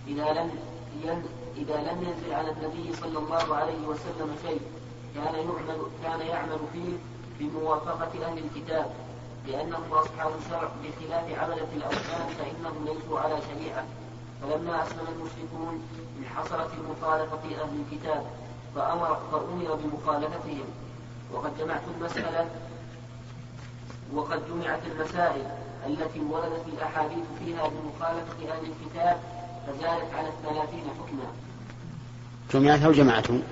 إذا 0.07 0.33
لم 0.33 0.51
إذا 1.57 1.77
لم 1.77 2.03
ينزل 2.03 2.35
على 2.35 2.51
النبي 2.51 2.95
صلى 2.95 3.19
الله 3.19 3.57
عليه 3.57 3.87
وسلم 3.87 4.37
شيء 4.47 4.61
كان 5.15 5.35
يعمل 5.35 5.83
كان 6.03 6.21
يعمل 6.21 6.59
فيه 6.73 6.93
بموافقة 7.39 8.27
أهل 8.27 8.39
الكتاب. 8.39 8.91
لأنهم 9.51 9.93
أصحاب 9.93 10.33
شرع 10.51 10.71
بخلاف 10.83 11.39
عبدة 11.39 11.69
الأوثان 11.77 12.27
فإنهم 12.39 12.85
ليسوا 12.85 13.21
على 13.21 13.39
شريعة. 13.49 13.85
فلما 14.43 14.83
أسلم 14.83 15.07
المشركون 15.15 15.83
انحصرت 16.19 16.71
المخالفة 16.75 17.63
أهل 17.63 17.81
الكتاب 17.81 18.25
فأمر 18.75 19.19
فأمر 19.33 19.75
بمخالفتهم. 19.75 20.65
وقد 21.33 21.59
جمعت 21.59 21.83
المسألة 21.97 22.49
وقد 24.15 24.41
جمعت 24.49 24.81
المسائل 24.87 25.47
التي 25.87 26.21
وردت 26.21 26.65
الأحاديث 26.73 27.25
فيها 27.39 27.69
بمخالفة 27.69 28.53
أهل 28.53 28.63
الكتاب 28.71 29.17
فزادت 29.67 30.15
على 30.15 30.29
الثلاثين 30.29 30.85
حكما. 30.99 31.27
جمعت 32.53 32.83
أو 32.83 32.93
جمعتم؟ 32.93 33.43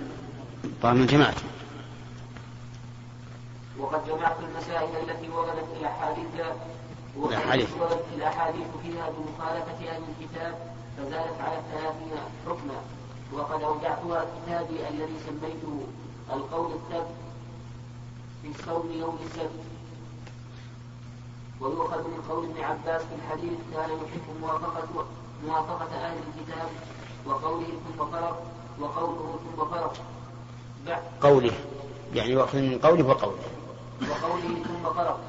طبعا 0.82 1.06
جمعتم 1.06 1.46
وقد 3.78 4.06
جمعت 4.06 4.36
المسائل 4.40 5.10
التي 5.10 5.28
وردت 5.28 5.66
الأحاديث 5.80 6.26
الأحاديث 7.16 7.68
وردت 7.80 8.04
الأحاديث 8.16 8.66
فيها 8.82 9.10
بمخالفة 9.10 9.90
أهل 9.90 10.02
الكتاب 10.08 10.54
فزادت 10.96 11.40
على 11.40 11.58
الثلاثين 11.58 12.12
حكما. 12.46 12.80
وقد 13.32 13.62
أودعتها 13.62 14.24
كتابي 14.24 14.88
الذي 14.88 15.16
سميته 15.26 15.80
القول 16.32 16.72
الثبت 16.72 17.14
في 18.42 18.62
صوم 18.64 18.92
يوم 18.92 19.18
السبت. 19.26 19.64
ويؤخذ 21.60 21.98
من 21.98 22.22
قول 22.28 22.44
ابن 22.44 22.60
عباس 22.60 23.02
في 23.02 23.14
الحديث 23.14 23.58
كان 23.74 23.90
يحب 23.90 24.40
موافقة 24.40 25.06
موافقة 25.46 25.96
أهل 25.96 26.16
الكتاب 26.28 26.68
وقوله 27.26 27.66
ثم 27.66 28.06
فرق 28.06 28.42
وقوله 28.80 29.38
ثم 29.56 29.64
فرق 29.64 29.94
قوله 31.20 31.52
يعني 32.14 32.30
يؤخذ 32.30 32.58
من 32.58 32.78
قوله 32.78 33.06
وقوله. 33.06 33.57
وقوله 34.02 34.62
ثم 34.64 34.94
فرق 34.94 35.20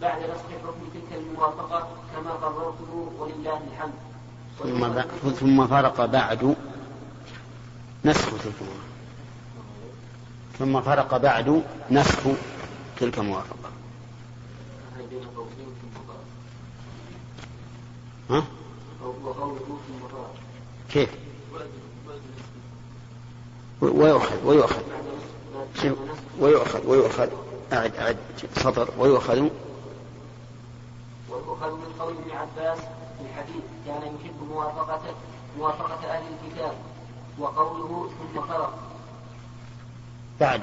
بعد 0.00 0.18
نسخ 0.22 0.48
حكم 0.64 0.84
تلك 0.94 1.18
الموافقة 1.18 1.88
كما 2.14 2.30
قررته 2.30 3.12
ولله 3.18 3.60
الحمد. 3.72 3.92
ثم 4.58 5.30
ثم 5.30 5.66
فرق 5.66 6.04
بعد 6.04 6.56
نسخ 8.04 8.30
تلك 8.30 8.54
الموافقة. 8.60 8.94
ثم 10.58 10.80
فرق 10.80 11.16
بعد 11.16 11.62
نسخ 11.90 12.22
تلك 13.00 13.18
الموافقة. 13.18 13.70
ها؟ 18.30 18.44
كيف؟ 20.90 21.08
ويؤخذ 23.80 24.46
ويؤخذ. 24.46 24.82
ويؤخذ 26.40 26.86
ويؤخذ. 26.86 27.43
أعد 27.74 27.96
أعد 27.96 28.16
سطر 28.56 28.88
ويؤخذ. 28.98 29.48
ويؤخذ 31.30 31.70
من 31.70 31.94
قول 32.00 32.14
ابن 32.16 32.30
عباس 32.30 32.78
في 32.78 33.24
الحديث 33.30 33.64
كان 33.86 34.02
يحب 34.02 34.48
موافقة 34.50 35.00
موافقة 35.58 36.10
أهل 36.10 36.22
الكتاب 36.26 36.74
وقوله 37.38 38.10
ثم 38.18 38.40
فرق 38.40 38.78
بعد. 40.40 40.60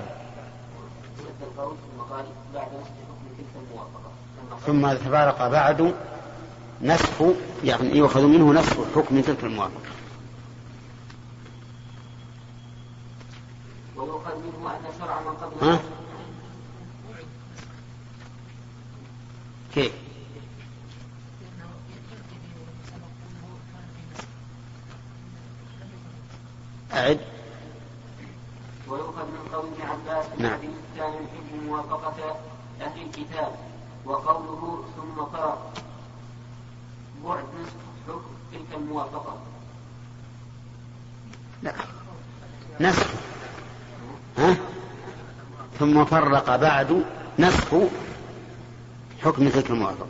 القول 1.42 1.76
ثم 1.76 2.14
قال 2.14 2.26
بعد 2.54 2.68
نسخ 2.68 2.90
حكم 2.90 3.26
تلك 3.38 3.54
الموافقة. 3.56 4.12
ثم 4.66 4.94
تفارق 5.08 5.48
بعد 5.48 5.96
نسخ 6.82 7.22
يعني 7.64 7.98
يؤخذ 7.98 8.22
منه 8.22 8.54
نسخ 8.54 8.76
حكم 8.96 9.22
تلك 9.22 9.44
الموافقة. 9.44 9.92
ويؤخذ 13.96 14.36
منه 14.36 14.72
أن 14.72 14.82
شرع 15.00 15.20
من 15.20 15.34
قبل 15.36 15.80
كيف؟ 19.76 19.92
أعد. 26.94 27.20
ويؤخذ 28.88 29.26
من 29.26 29.50
قول 29.54 29.66
ابن 29.68 29.82
عباس 29.90 30.26
نعم. 30.38 30.60
كان 30.98 31.14
يحب 31.14 31.64
موافقة 31.68 32.36
أهل 32.82 33.02
الكتاب 33.02 33.56
وقوله 34.06 34.84
ثم 34.98 35.26
فرق 35.26 35.74
بعد 37.26 37.44
نسخ 37.62 37.74
حكم 38.08 38.22
تلك 38.52 38.78
الموافقة. 38.78 39.38
لا. 41.64 41.74
نسخ 42.80 43.08
ها؟ 44.38 44.58
ثم 45.80 46.06
فرق 46.06 46.56
بعد 46.56 47.04
نسخ 47.40 47.74
حكم 49.24 49.50
تلك 49.50 49.70
الموافقة. 49.70 50.08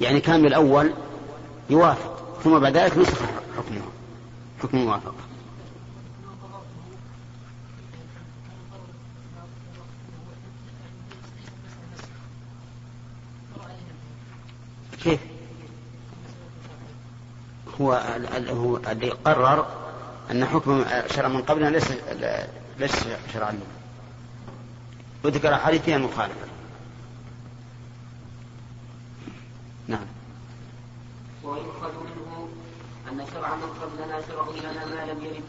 يعني 0.00 0.20
كان 0.20 0.42
بالأول 0.42 0.92
يوافق 1.70 2.40
ثم 2.44 2.58
بعد 2.58 2.76
ذلك 2.76 2.98
نسخ 2.98 3.18
حكمه 3.56 3.82
حكم 4.62 4.78
الموافقة. 4.78 5.14
كيف؟ 15.02 15.20
هو 17.80 17.92
هو 18.48 18.76
اللي 18.76 19.10
قرر 19.10 19.66
أن 20.30 20.44
حكم 20.44 20.84
شرع 21.06 21.28
من 21.28 21.42
قبلنا 21.42 21.68
ليس 21.68 21.92
ليس 22.78 23.06
شرعا. 23.32 23.60
وذكر 25.24 25.54
أحاديث 25.54 25.82
فيها 25.82 25.98
مخالفة 25.98 26.46
نعم 29.88 30.06
ويؤخذ 31.44 31.92
منه 32.04 32.48
أن 33.08 33.26
شرع 33.34 33.54
من 33.54 33.69
قبلنا 33.80 34.20
شرع 34.28 34.46
لنا 34.70 34.86
ما 34.86 35.12
لم 35.12 35.24
يرد 35.24 35.42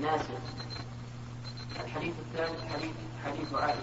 ناسا. 0.00 0.38
الحديث 1.84 2.14
الثالث 2.32 2.72
حديث 2.72 2.90
حديث 3.24 3.54
عائشة. 3.54 3.78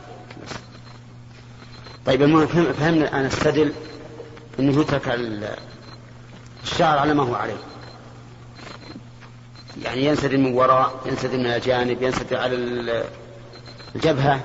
طيب 2.06 2.22
المهم 2.22 2.48
فهمنا 2.48 3.08
الآن 3.08 3.26
استدل 3.26 3.74
أنه 4.60 4.82
يترك 4.82 5.20
الشعر 6.64 6.98
على 7.00 7.14
ما 7.14 7.24
هو 7.24 7.36
عليه. 7.36 7.58
يعني 9.84 10.06
ينسدل 10.06 10.38
من 10.38 10.54
وراء 10.54 11.02
ينسدل 11.06 11.40
من 11.40 11.46
الجانب 11.46 12.02
ينسدل 12.02 12.38
على 12.38 12.56
الجبهة 13.96 14.42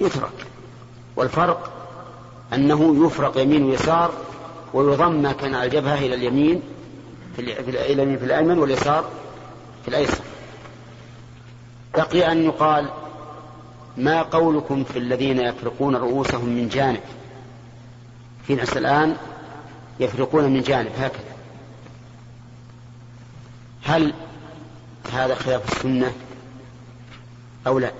يترك. 0.00 0.46
والفرق 1.16 1.72
أنه 2.52 3.06
يفرق 3.06 3.38
يمين 3.38 3.64
ويسار 3.64 4.12
ويضم 4.74 5.22
ما 5.22 5.32
كان 5.32 5.54
على 5.54 5.64
الجبهة 5.64 5.98
إلى 5.98 6.14
اليمين 6.14 6.62
في 7.36 7.92
اليمين 7.92 8.18
في 8.18 8.24
الأيمن 8.24 8.58
واليسار 8.58 9.10
في 9.82 9.88
الأيسر. 9.88 10.24
بقي 11.94 12.32
أن 12.32 12.44
يقال 12.44 12.90
ما 13.96 14.22
قولكم 14.22 14.84
في 14.84 14.98
الذين 14.98 15.40
يفرقون 15.40 15.96
رؤوسهم 15.96 16.48
من 16.48 16.68
جانب؟ 16.68 17.00
في 18.46 18.54
ناس 18.54 18.76
الآن 18.76 19.16
يفرقون 20.00 20.44
من 20.44 20.62
جانب 20.62 20.92
هكذا. 20.98 21.36
هل 23.84 24.14
هذا 25.12 25.34
خلاف 25.34 25.72
السنة 25.72 26.12
أو 27.66 27.78
لا؟ 27.78 27.92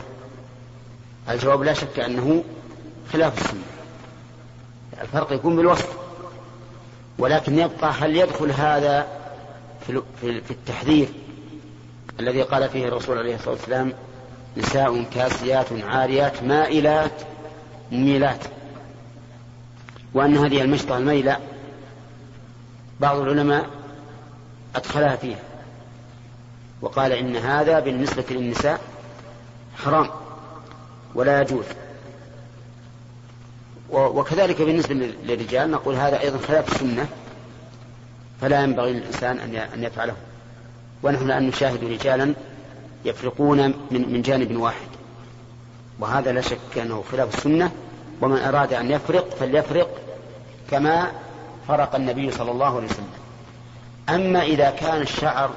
الجواب 1.29 1.63
لا 1.63 1.73
شك 1.73 1.99
أنه 1.99 2.45
خلاف 3.13 3.45
السنة. 3.45 3.63
الفرق 5.03 5.33
يكون 5.33 5.57
بالوصف 5.57 5.97
ولكن 7.19 7.59
يبقى 7.59 7.91
هل 7.93 8.17
يدخل 8.17 8.51
هذا 8.51 9.16
في 10.21 10.51
التحذير 10.51 11.09
الذي 12.21 12.43
قال 12.43 12.69
فيه 12.69 12.89
الرسول 12.89 13.19
عليه 13.19 13.35
الصلاة 13.35 13.55
والسلام 13.55 13.93
نساء 14.57 15.03
كاسيات 15.15 15.67
عاريات 15.73 16.43
مائلات 16.43 17.13
مميلات. 17.93 18.45
وأن 20.15 20.37
هذه 20.37 20.63
المشطة 20.63 20.99
الميلة 20.99 21.39
بعض 23.01 23.17
العلماء 23.19 23.67
أدخلها 24.77 25.17
فيها. 25.17 25.43
وقال 26.83 27.13
إن 27.13 27.37
هذا 27.37 27.81
بالنسبة 27.81 28.25
للنساء 28.31 28.81
حرام 29.77 30.11
ولا 31.15 31.41
يجوز. 31.41 31.65
وكذلك 33.91 34.63
بالنسبة 34.63 34.95
للرجال 34.95 35.71
نقول 35.71 35.95
هذا 35.95 36.21
أيضا 36.21 36.39
خلاف 36.39 36.73
السنة. 36.75 37.09
فلا 38.41 38.63
ينبغي 38.63 38.93
للإنسان 38.93 39.39
أن 39.75 39.85
يفعله. 39.85 40.15
ونحن 41.03 41.25
الآن 41.25 41.47
نشاهد 41.47 41.85
رجالا 41.85 42.35
يفرقون 43.05 43.67
من, 43.67 44.13
من 44.13 44.23
جانب 44.23 44.57
واحد. 44.57 44.89
وهذا 45.99 46.33
لا 46.33 46.41
شك 46.41 46.79
أنه 46.79 47.05
خلاف 47.13 47.37
السنة. 47.37 47.73
ومن 48.21 48.39
أراد 48.39 48.73
أن 48.73 48.91
يفرق 48.91 49.35
فليفرق 49.35 49.89
كما 50.71 51.13
فرق 51.69 51.95
النبي 51.95 52.31
صلى 52.31 52.51
الله 52.51 52.77
عليه 52.77 52.87
وسلم. 52.87 53.09
أما 54.09 54.43
إذا 54.43 54.71
كان 54.71 55.03
الشعر 55.03 55.51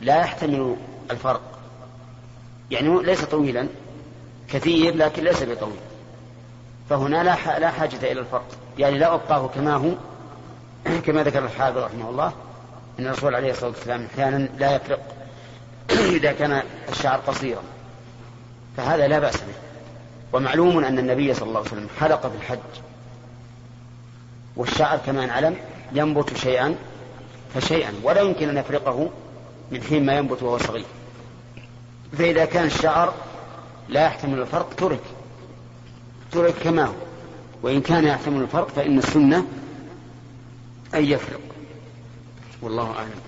لا 0.00 0.16
يحتمل 0.16 0.76
الفرق 1.10 1.40
يعني 2.70 3.02
ليس 3.02 3.24
طويلا 3.24 3.68
كثير 4.48 4.96
لكن 4.96 5.24
ليس 5.24 5.42
بطويل 5.42 5.76
فهنا 6.90 7.22
لا 7.22 7.58
لا 7.58 7.70
حاجة 7.70 8.12
إلى 8.12 8.20
الفرق. 8.20 8.46
يعني 8.78 8.98
لا 8.98 9.14
أبقاه 9.14 9.46
كما 9.46 9.74
هو 9.74 9.90
كما 11.06 11.22
ذكر 11.22 11.44
الحافظ 11.44 11.78
رحمه 11.78 12.10
الله 12.10 12.32
أن 12.98 13.06
الرسول 13.06 13.34
عليه 13.34 13.50
الصلاة 13.50 13.70
والسلام 13.70 14.06
أحيانا 14.14 14.48
لا 14.58 14.76
يفرق 14.76 15.00
إذا 16.16 16.32
كان 16.32 16.62
الشعر 16.88 17.18
قصيرا 17.18 17.62
فهذا 18.76 19.08
لا 19.08 19.18
بأس 19.18 19.36
به. 19.36 19.54
ومعلوم 20.32 20.84
أن 20.84 20.98
النبي 20.98 21.34
صلى 21.34 21.48
الله 21.48 21.60
عليه 21.60 21.70
وسلم 21.70 21.88
حلق 22.00 22.26
في 22.26 22.36
الحج. 22.36 22.58
والشعر 24.56 24.98
كما 25.06 25.26
نعلم 25.26 25.56
ينبت 25.92 26.36
شيئا 26.36 26.74
فشيئا 27.54 27.92
ولا 28.02 28.20
يمكن 28.20 28.48
أن 28.48 28.56
يفرقه 28.56 29.10
من 29.70 29.82
حين 29.82 30.06
ما 30.06 30.12
ينبت 30.18 30.42
وهو 30.42 30.58
صغير. 30.58 30.84
فإذا 32.18 32.44
كان 32.44 32.66
الشعر 32.66 33.14
لا 33.88 34.04
يحتمل 34.04 34.40
الفرق 34.40 34.74
ترك. 34.76 35.00
ترك 36.32 36.54
كما 36.64 36.84
هو. 36.84 36.92
وإن 37.62 37.80
كان 37.80 38.04
يحتمل 38.04 38.42
الفرق 38.42 38.68
فإن 38.68 38.98
السنة 38.98 39.46
أن 40.94 41.04
يفرق. 41.04 41.40
والله 42.62 42.92
أعلم. 42.92 43.20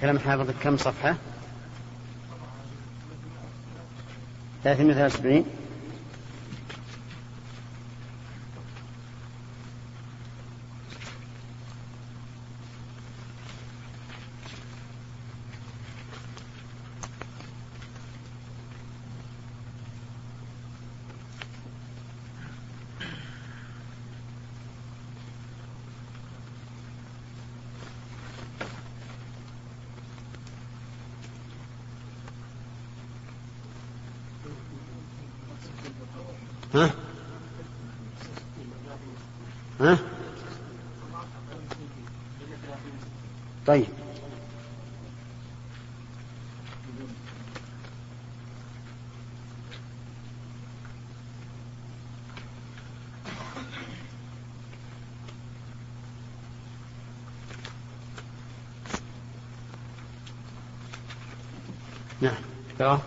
كلام 0.00 0.18
حافظ 0.18 0.50
كم 0.62 0.76
صفحة؟ 0.76 1.16
373 4.64 5.44
ها؟ 36.74 36.90
ها؟ 39.80 39.98
طيب. 43.66 43.86
نعم. 62.20 62.98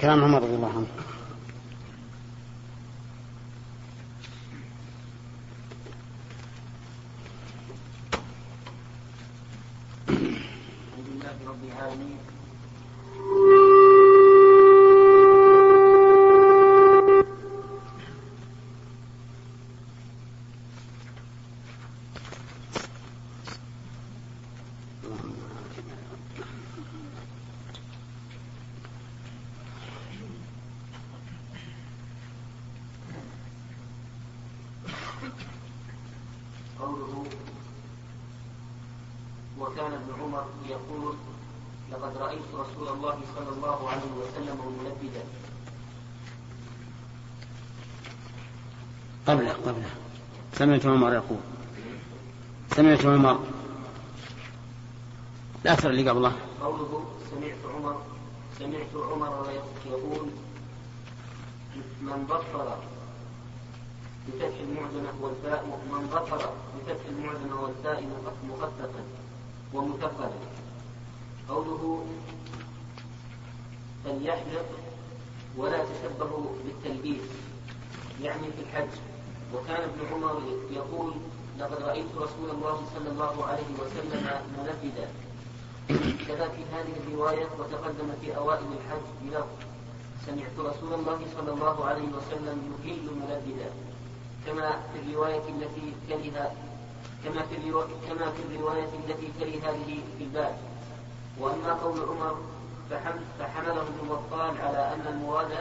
كلام 0.00 0.24
عمر 0.24 0.42
رضي 0.42 0.54
الله 0.54 0.68
عنه. 0.68 0.86
سمعت 50.78 50.86
عمر 50.96 51.12
يقول. 51.14 51.38
سمعت 52.76 53.06
عمر. 53.06 53.38
الأثر 55.64 55.90
اللي 55.90 56.10
قبله. 56.10 56.32
قوله 56.62 57.04
سمعت 57.30 57.74
عمر 57.74 58.02
سمعت 58.58 58.94
عمر 58.94 59.46
يقول 59.86 60.28
من 62.02 62.26
بطل 62.28 62.68
بفتح 64.28 64.56
المعجمة 64.60 65.12
والفاء 65.20 65.64
من 65.90 66.06
بطل 66.12 66.44
بفتح 66.76 67.04
المعجمة 67.08 67.62
والفاء 67.62 68.04
مخففا 68.48 69.02
ومثقلا 69.74 70.30
قوله 71.48 72.06
فليحلق 74.04 74.66
ولا 75.56 75.78
تشبهوا 75.84 76.46
بالتلبيس 76.64 77.22
يعني 78.22 78.42
في 78.42 78.62
الحج. 78.62 79.07
وكان 79.54 79.82
ابن 79.82 80.14
عمر 80.14 80.42
يقول 80.70 81.12
لقد 81.58 81.82
رأيت 81.82 82.06
رسول 82.16 82.50
الله 82.50 82.82
صلى 82.94 83.08
الله 83.10 83.44
عليه 83.46 83.70
وسلم 83.80 84.30
منفذا 84.58 85.08
كذا 86.28 86.48
في 86.48 86.62
هذه 86.72 86.94
الرواية 87.06 87.46
وتقدم 87.58 88.12
في 88.20 88.36
أوائل 88.36 88.66
الحج 88.78 89.06
بلفظ 89.22 89.46
سمعت 90.26 90.58
رسول 90.58 90.94
الله 90.94 91.18
صلى 91.36 91.52
الله 91.52 91.84
عليه 91.84 92.08
وسلم 92.08 92.74
يهيل 92.84 93.10
منفذا 93.14 93.70
كما 94.46 94.70
في 94.92 94.98
الرواية 95.00 95.42
التي 95.48 95.92
كره 96.08 96.52
كما 97.24 97.42
في 97.42 97.56
كما 98.08 98.30
في 98.30 98.42
الرواية 98.42 98.88
التي 99.08 99.28
كره 99.38 99.70
هذه 99.70 99.98
في 100.18 100.24
الباب. 100.24 100.58
وأما 101.40 101.72
قول 101.72 102.00
عمر 102.00 102.36
فحمله 103.38 103.82
ابن 103.82 104.08
بطال 104.08 104.60
على 104.60 104.94
أن 104.94 105.06
المراد 105.06 105.52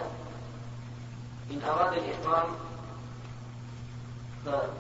إن 1.52 1.62
أراد 1.64 1.94
الإحرام 1.94 2.48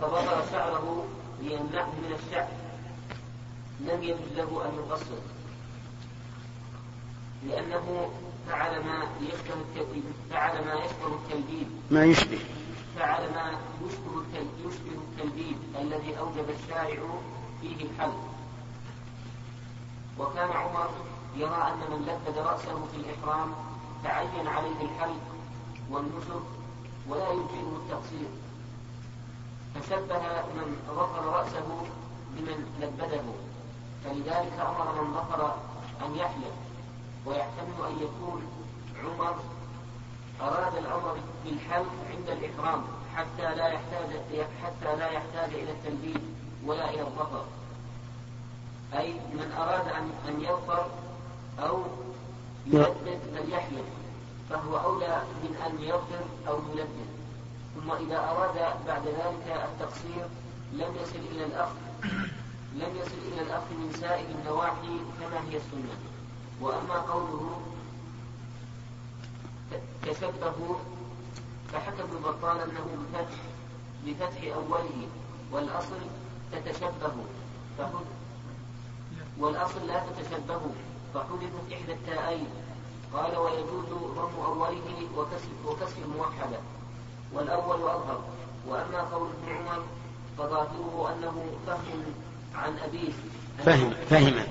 فبطر 0.02 0.46
شعره 0.52 1.06
ليمنعه 1.42 1.86
من 1.86 2.20
الشعر. 2.20 2.48
لم 3.80 4.04
يجد 4.04 4.34
له 4.36 4.66
أن 4.66 4.76
يقصر. 4.76 5.22
لأنه 7.48 8.10
فعل 8.48 8.84
ما 8.84 9.08
يشبه 9.22 9.56
فعل 10.30 10.66
ما 10.66 10.74
يشبه 10.74 11.08
التلبيب 11.08 11.68
ما 11.92 12.06
يشبه. 12.06 12.40
فعل 12.96 13.34
ما 13.34 13.52
يشبه 13.86 14.22
يشبه 14.66 14.92
التلبيب 14.92 15.58
الذي 15.82 16.20
أوجب 16.20 16.46
الشارع 16.50 17.00
فيه 17.62 17.86
الحل. 17.86 18.14
وكان 20.20 20.50
عمر 20.50 20.90
يرى 21.36 21.68
أن 21.74 21.92
من 21.92 22.02
لبد 22.02 22.38
رأسه 22.38 22.86
في 22.92 22.98
الإحرام 22.98 23.54
تعين 24.04 24.48
عليه 24.48 24.82
الحلق 24.82 25.22
والنسك 25.92 26.46
ولا 27.10 27.32
يمكنه 27.32 27.82
التقصير. 27.84 28.28
فشبه 29.82 30.20
من 30.56 30.78
ظفر 30.96 31.26
رأسه 31.26 31.68
بمن 32.32 32.60
لبده. 32.82 33.24
فلذلك 34.04 34.60
أمر 34.60 35.02
من 35.02 35.14
ظفر 35.14 35.56
أن 36.06 36.16
يحلق 36.16 36.56
ويحتمل 37.26 37.86
أن 37.88 37.96
يكون 38.02 38.42
عمر 39.04 39.36
أراد 40.42 40.76
الأمر 40.78 41.18
بالحلق 41.46 41.92
عند 42.10 42.30
الإحرام 42.30 42.84
حتى 43.16 43.56
لا 43.56 43.68
يحتاج 43.68 44.10
حتى 44.64 44.96
لا 44.96 45.10
يحتاج 45.12 45.54
إلى 45.54 45.72
التلبيد 45.72 46.22
ولا 46.66 46.90
إلى 46.90 47.02
الظفر. 47.02 47.46
أي 48.94 49.14
من 49.14 49.52
أراد 49.58 49.88
أن 49.88 50.12
أن 50.28 50.42
يظفر 50.42 50.86
أو 51.60 51.84
يلبد 52.66 53.20
فليحلق 53.36 53.86
فهو 54.50 54.78
أولى 54.78 55.22
من 55.44 55.56
أن 55.66 55.84
يظفر 55.84 56.26
أو 56.48 56.60
يلبد 56.76 57.17
ثم 57.78 57.92
إذا 57.92 58.18
أراد 58.18 58.86
بعد 58.88 59.08
ذلك 59.08 59.70
التقصير 59.70 60.26
لم 60.74 60.96
يصل 61.02 61.20
إلى 61.32 61.46
الأخذ. 61.46 61.76
لم 62.76 62.96
يصل 62.96 63.18
إلى 63.34 63.42
الأخذ 63.42 63.74
من 63.74 63.94
سائر 64.00 64.26
النواحي 64.40 64.98
كما 65.20 65.40
هي 65.50 65.58
السنة. 65.58 65.98
وأما 66.62 67.00
قوله 67.00 67.62
تشبهوا 70.02 70.76
فحكى 71.74 72.02
ابن 72.02 72.18
بطال 72.24 72.60
أنه 72.60 72.86
بفتح 73.14 73.40
بفتح 74.06 74.56
أوله 74.56 75.08
والأصل 75.52 76.00
تتشبه. 76.52 77.16
والأصل 79.40 79.88
لا 79.88 80.04
تتشبه. 80.06 80.62
فحذفت 81.14 81.74
إحدى 81.74 81.94
التاءين. 81.94 82.48
قال 83.14 83.38
ويجوز 83.38 83.86
ضم 84.16 84.40
أوله 84.46 85.08
وكسر, 85.18 85.50
وكسر 85.66 86.02
الموحدة 86.06 86.60
والأول 87.34 87.82
أظهر 87.82 88.22
وأما 88.68 89.02
قول 89.02 89.28
ابن 89.30 89.56
عمر 89.56 89.84
فظاهره 90.38 91.14
أنه 91.14 91.46
فهم 91.68 92.04
عن 92.56 92.78
أبيه. 92.80 93.12
فهم 93.66 93.94
فهم 94.10 94.44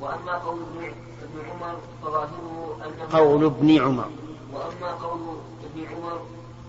وأما 0.00 0.32
قول 0.32 0.62
ابن 1.22 1.50
عمر 1.50 1.76
فظاهره 2.02 2.78
أنه 2.84 3.18
قول 3.18 3.44
ابن 3.44 3.78
عمر. 3.80 4.10
وأما 4.52 4.92
قول 4.92 5.20
ابن 5.64 5.86
عمر 5.86 6.20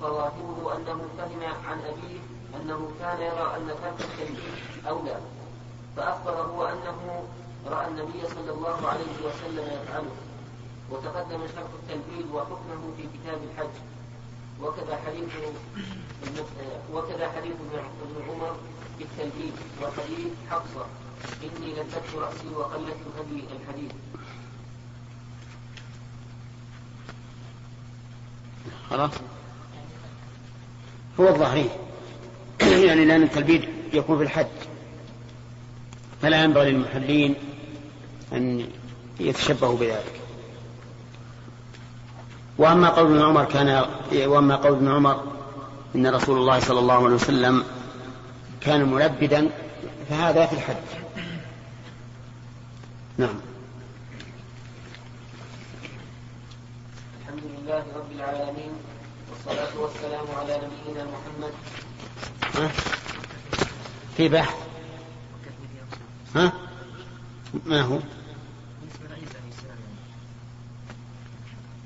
فظاهره 0.02 0.74
أنه 0.78 1.02
فهم 1.18 1.44
عن 1.70 1.80
أبيه 1.80 2.20
أنه 2.62 2.92
كان 3.00 3.22
يرى 3.22 3.56
أن 3.58 3.68
ترك 3.68 4.10
التنبيه 4.10 4.90
أولى. 4.90 5.18
فأخبره 5.98 6.72
أنه 6.74 7.24
رأى 7.68 7.88
النبي 7.88 8.28
صلى 8.28 8.52
الله 8.52 8.88
عليه 8.88 9.16
وسلم 9.26 9.66
يفعله. 9.66 10.16
وتقدم 10.92 11.40
شرط 11.56 11.70
التنبيه 11.84 12.34
وحكمه 12.34 12.82
في 12.98 13.04
كتاب 13.04 13.40
الحج. 13.52 13.76
وكذا 14.64 15.00
حديث 15.06 15.30
وكذا 16.94 17.32
حديث 17.32 17.52
ابن 17.52 18.30
عمر 18.30 18.56
في 18.98 19.04
التنبيه 19.04 19.52
وحديث 19.82 20.34
حفصة 20.50 20.86
إني 21.44 21.74
لبت 21.74 22.16
رأسي 22.16 22.48
وقلدت 22.56 22.98
هدي 23.20 23.44
الحديث. 23.62 23.92
خلاص؟ 28.90 29.12
هو 31.20 31.28
الظاهري. 31.28 31.70
يعني 32.88 33.06
لأن 33.06 33.24
التلبيد 33.24 33.70
يكون 33.94 34.18
في 34.18 34.24
الحج 34.24 34.48
فلا 36.22 36.44
ينبغي 36.44 36.72
للمحلين 36.72 37.36
أن 38.34 38.70
يتشبهوا 39.20 39.78
بذلك. 39.78 40.29
وأما 42.60 42.90
قول 42.90 43.06
ابن 43.06 43.22
عمر 43.22 43.46
كان 43.46 43.86
وأما 44.12 44.56
قول 44.56 44.74
ابن 44.74 44.92
عمر 44.92 45.24
إن 45.96 46.08
رسول 46.08 46.38
الله 46.38 46.60
صلى 46.60 46.80
الله 46.80 47.06
عليه 47.06 47.16
وسلم 47.16 47.64
كان 48.62 48.92
ملبدا 48.92 49.50
فهذا 50.10 50.46
في 50.46 50.54
الحج 50.54 50.76
نعم. 53.18 53.40
الحمد 57.22 57.44
لله 57.44 57.84
رب 57.96 58.12
العالمين 58.16 58.72
والصلاة 59.30 59.80
والسلام 59.80 60.26
على 60.40 60.58
نبينا 60.58 61.04
محمد. 61.04 61.54
ها؟ 62.56 62.72
في 64.18 64.30
بحث. 64.30 64.56
ها؟ 66.36 66.52
ما 67.66 67.82
هو؟ 67.82 68.00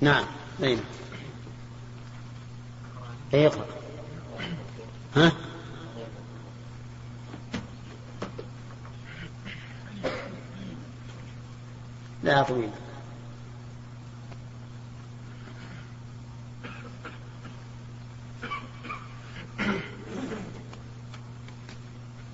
نعم. 0.01 0.25
أين 0.61 0.79
اقرأ 3.33 3.65
ها؟ 5.15 5.31
لا 12.23 12.43
طويل 12.43 12.69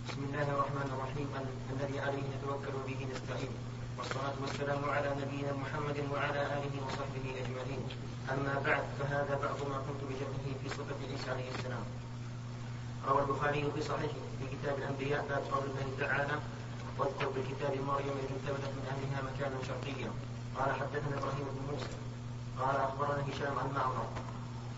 بسم 0.07 0.21
الله 0.29 0.47
الرحمن 0.53 0.87
الرحيم 0.95 1.27
الذي 1.73 1.99
عليه 1.99 2.23
نتوكل 2.37 2.75
به 2.87 2.99
نستعين 3.13 3.53
والصلاة 3.97 4.35
والسلام 4.41 4.81
على 4.89 5.09
نبينا 5.21 5.53
محمد 5.53 5.97
وعلى 6.13 6.41
آله 6.57 6.73
وصحبه 6.85 7.25
أجمعين 7.41 7.81
أما 8.33 8.53
بعد 8.65 8.83
فهذا 8.99 9.33
بعض 9.43 9.59
ما 9.71 9.77
كنت 9.87 10.01
بجمعه 10.09 10.47
في 10.63 10.69
صفة 10.69 10.95
عيسى 11.11 11.29
عليه 11.31 11.49
السلام 11.57 11.83
روى 13.09 13.21
البخاري 13.21 13.71
في 13.75 13.81
صحيحه 13.81 14.21
في 14.39 14.45
كتاب 14.55 14.77
الأنبياء 14.77 15.25
باب 15.29 15.43
قول 15.51 15.63
الله 15.69 15.87
تعالى 15.99 16.35
واذكر 16.97 17.27
بكتاب 17.35 17.73
مريم 17.89 18.15
إذ 18.23 18.29
انتبذت 18.35 18.71
من 18.77 18.85
أهلها 18.93 19.19
مكانا 19.29 19.57
شرقيا 19.67 20.11
قال 20.57 20.69
حدثنا 20.79 21.17
إبراهيم 21.17 21.45
بن 21.55 21.61
موسى 21.71 21.95
قال 22.59 22.75
أخبرنا 22.87 23.21
هشام 23.29 23.59
عن 23.59 23.69
معمر 23.75 24.07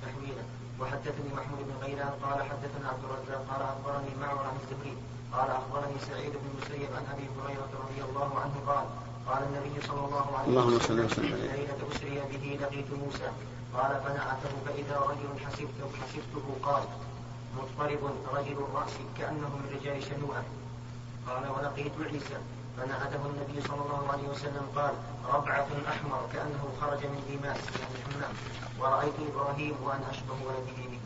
تحويلا 0.04 0.44
وحدثني 0.80 1.30
محمود 1.38 1.60
بن 1.68 1.76
غيلان 1.86 2.14
قال 2.26 2.40
حدثنا 2.50 2.86
عبد 2.90 3.04
الرزاق 3.04 3.42
قال 3.52 3.62
أخبرني 3.62 4.12
معمر 4.22 4.44
عن 4.50 4.56
الزهري 4.62 4.96
قال 5.34 5.50
أخبرني 5.60 5.98
سعيد 6.10 6.32
بن 6.42 6.48
المسيب 6.52 6.90
عن 6.98 7.06
أبي 7.14 7.26
هريرة 7.38 7.72
رضي 7.84 8.02
الله 8.10 8.40
عنه 8.44 8.56
قال 8.68 8.86
قال 9.28 9.44
النبي 9.44 9.88
صلى 9.88 10.02
الله 10.08 10.28
عليه 10.38 10.48
اللهم 10.50 10.80
صل 10.80 11.00
وسلم 11.00 11.36
ليلة 11.36 11.82
أسري 11.92 12.20
به 12.32 12.46
لقيت 12.62 12.90
موسى 13.04 13.30
قال 13.78 13.92
فنعته 14.06 14.54
فإذا 14.66 14.98
رجل 15.10 15.46
حسبته 15.46 15.88
حسبته 16.02 16.46
قال 16.64 16.84
مضطرب 17.58 18.02
رجل 18.34 18.58
الرأس 18.58 18.94
كأنه 19.18 19.48
من 19.48 19.70
رجال 19.76 20.04
شنوءة. 20.04 20.44
قال 21.28 21.44
ولقيت 21.52 21.92
عيسى. 22.12 22.40
فنعته 22.78 23.22
النبي 23.26 23.62
صلى 23.62 23.82
الله 23.86 24.04
عليه 24.12 24.28
وسلم 24.28 24.66
قال 24.76 24.94
ربعة 25.34 25.68
أحمر 25.88 26.22
كأنه 26.34 26.64
خرج 26.82 27.06
من 27.06 27.22
ديماس 27.28 27.60
يعني 27.80 27.96
الحمام 28.00 28.34
ورأيت 28.80 29.14
إبراهيم 29.32 29.76
وأن 29.84 30.04
أشبه 30.12 30.38
ولده 30.48 30.80
به. 30.92 31.00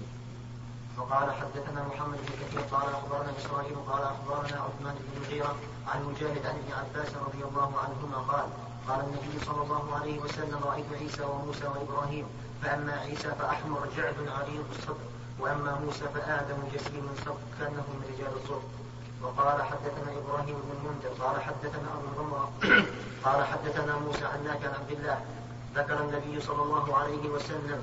وقال 0.98 1.32
حدثنا 1.34 1.88
محمد 1.88 2.18
بن 2.18 2.34
كثير. 2.42 2.62
قال 2.62 2.88
أخبرنا 2.90 3.32
إسرائيل. 3.40 3.76
قال 3.90 4.04
أخبرنا 4.04 4.62
عثمان 4.66 4.96
بن 4.96 5.18
المغيرة 5.18 5.56
عن 5.88 6.04
مجاهد 6.04 6.46
عن 6.46 6.56
ابن 6.56 6.72
عباس 6.74 7.10
رضي 7.16 7.44
الله 7.44 7.74
عنهما. 7.80 8.18
قال 8.18 8.48
قال 8.88 9.00
النبي 9.06 9.46
صلى 9.46 9.62
الله 9.64 9.96
عليه 9.96 10.20
وسلم 10.20 10.60
رأيت 10.64 10.86
عيسى 11.02 11.24
وموسى 11.24 11.68
وإبراهيم 11.68 12.26
فأما 12.62 12.94
عيسى 12.94 13.32
فأحمر 13.40 13.88
جعد 13.98 14.16
عريض 14.28 14.66
الصدر. 14.72 15.15
وأما 15.40 15.80
موسى 15.86 16.06
فآدم 16.14 16.58
جسيم 16.74 17.10
صدر 17.26 17.36
كانه 17.60 17.86
من 17.94 18.02
رجال 18.14 18.34
الصدر 18.44 18.62
وقال 19.24 19.62
حدثنا 19.64 20.12
إبراهيم 20.18 20.56
بن 20.56 20.72
المنذر 20.78 21.24
قال 21.24 21.42
حدثنا 21.42 21.88
أبو 21.98 22.08
الغمرة 22.14 22.52
قال 23.24 23.46
حدثنا 23.46 23.98
موسى 24.00 24.26
عن 24.26 24.48
عن 24.48 24.74
عبد 24.80 24.92
الله 24.92 25.26
ذكر 25.76 26.00
النبي 26.02 26.42
صلى 26.42 26.62
الله 26.64 26.96
عليه 26.98 27.30
وسلم 27.30 27.82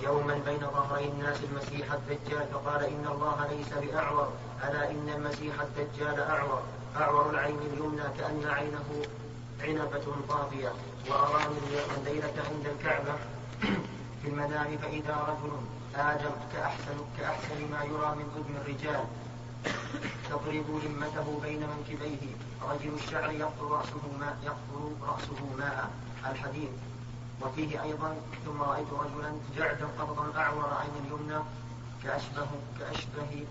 يوما 0.00 0.34
بين 0.46 0.60
ظهري 0.60 1.04
الناس 1.04 1.36
المسيح 1.44 1.92
الدجال 1.92 2.46
فقال 2.52 2.84
إن 2.84 3.06
الله 3.12 3.46
ليس 3.50 3.68
بأعور 3.72 4.28
ألا 4.64 4.90
إن 4.90 5.08
المسيح 5.16 5.54
الدجال 5.60 6.20
أعور. 6.20 6.62
أعور 6.96 7.30
العين 7.30 7.58
اليمنى 7.58 8.02
كأن 8.18 8.42
عينه 8.50 9.02
عنبة 9.60 10.04
طافية 10.28 10.72
وأرى 11.10 11.44
من 11.48 12.02
ليلة 12.04 12.34
عند 12.50 12.66
الكعبة. 12.66 13.14
في 14.28 14.78
فإذا 14.78 15.16
رجل 15.28 15.52
آدم 15.96 16.30
كأحسن 16.52 16.98
كأحسن 17.18 17.70
ما 17.70 17.82
يرى 17.84 18.14
من 18.16 18.26
أذن 18.36 18.56
الرجال. 18.56 19.04
تضرب 20.30 20.66
همته 20.84 21.40
بين 21.42 21.60
منكبيه. 21.60 22.36
رجل 22.70 22.94
الشعر 22.94 23.30
يقطر 23.30 23.70
رأسه 23.70 24.04
ماء 24.20 24.36
يقطر 24.42 24.90
رأسه 25.02 25.56
ماء 25.58 25.90
الحديث 26.30 26.70
وفيه 27.42 27.82
أيضا 27.82 28.16
ثم 28.44 28.62
رأيت 28.62 28.92
رجلا 28.92 29.32
جعدا 29.56 29.86
قبضا 29.98 30.38
أعور 30.38 30.74
عين 30.74 31.06
اليمنى 31.06 31.44
كأشبه 32.04 32.48
كأشبه 32.78 33.46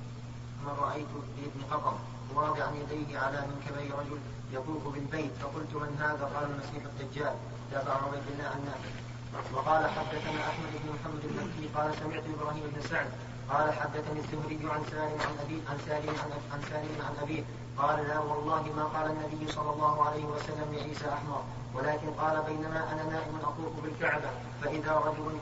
ما 0.65 0.71
رأيت 0.73 1.07
بابن 1.37 1.61
قطر. 1.71 1.97
واضعا 2.35 2.71
يديه 2.71 3.19
على 3.19 3.47
منكبي 3.47 3.93
رجل 3.93 4.19
يطوف 4.51 4.93
بالبيت. 4.93 5.31
فقلت 5.41 5.73
من 5.73 5.97
هذا؟ 5.99 6.25
قال 6.35 6.49
المسيح 6.51 6.83
الدجال. 6.85 7.35
تابع 7.71 7.93
عبيد 7.93 8.23
الله 8.33 8.47
عن 8.47 8.65
نافع 8.65 9.06
وقال 9.53 9.89
حدثنا 9.89 10.39
أحمد 10.49 10.71
بن 10.83 10.89
محمد 10.95 11.23
المكي 11.25 11.67
قال 11.75 11.93
سمعت 11.95 12.23
إبراهيم 12.35 12.63
بن 12.75 12.81
سعد 12.81 13.07
قال 13.49 13.73
حدثني 13.73 14.19
الزهري 14.19 14.59
عن 14.73 14.83
سالم 14.91 15.19
عن 15.27 15.35
أبي 15.45 15.61
عن 15.69 15.77
سالم 15.87 16.15
عن, 16.53 16.61
سالم 16.69 16.95
عن 17.07 17.15
أبيه 17.21 17.43
قال 17.77 18.07
لا 18.07 18.19
والله 18.19 18.63
ما 18.75 18.83
قال 18.83 19.11
النبي 19.11 19.51
صلى 19.51 19.69
الله 19.69 20.03
عليه 20.03 20.25
وسلم 20.25 20.73
لعيسى 20.73 21.09
أحمر 21.13 21.43
ولكن 21.73 22.09
قال 22.11 22.43
بينما 22.43 22.93
أنا 22.93 23.03
نائم 23.03 23.35
أطوف 23.43 23.83
بالكعبة 23.83 24.29
فإذا 24.63 24.93
رجل 25.05 25.37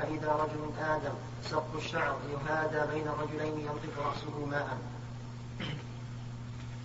فإذا 0.00 0.32
رجل 0.32 0.84
آدم 0.84 1.14
سبط 1.42 1.76
الشعر 1.76 2.16
يهادى 2.32 2.92
بين 2.92 3.08
رجلين 3.08 3.60
ينطق 3.60 4.06
رأسه 4.06 4.46
ماء. 4.46 4.78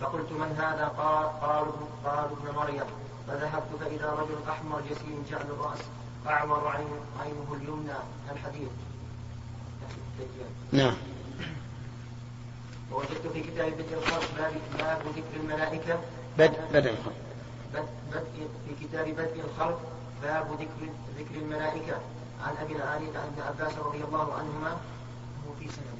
فقلت 0.00 0.32
من 0.32 0.56
هذا؟ 0.58 0.84
قال 0.84 1.40
قالوا 1.40 1.72
قالوا 2.04 2.36
ابن 2.36 2.54
مريم. 2.56 2.84
فذهبت 3.28 3.68
فإذا 3.80 4.10
رجل 4.10 4.50
أحمر 4.50 4.80
جسيم 4.80 5.26
جعل 5.30 5.40
الرأس. 5.40 5.78
أعور 6.26 6.68
عين 6.68 6.86
عينه 7.20 7.56
اليمنى 7.62 7.92
الحديث 8.32 8.68
نعم. 10.72 10.94
ووجدت 12.92 13.26
في 13.32 13.40
كتاب 13.42 13.72
بدء 13.72 13.94
الخلق 13.98 14.28
باب 14.38 14.52
باب 14.78 15.02
ذكر 15.16 15.40
الملائكة. 15.40 15.98
بدء 16.38 16.60
بدء 16.72 16.90
الخلق. 16.90 17.14
بد- 17.74 17.88
بدء 18.12 18.48
في 18.68 18.84
كتاب 18.84 19.08
بدء 19.08 19.44
الخلق 19.44 19.80
باب 20.22 20.46
ذكر 20.60 20.92
ذكر 21.18 21.34
الملائكة. 21.34 21.96
عن 22.44 22.54
أبي 22.60 22.76
العالية 22.76 23.18
عن 23.18 23.26
ابن 23.32 23.42
عباس 23.42 23.78
رضي 23.78 24.04
الله 24.04 24.34
عنهما. 24.34 24.70
هو 25.48 25.52
في 25.60 25.68
سند 25.68 25.98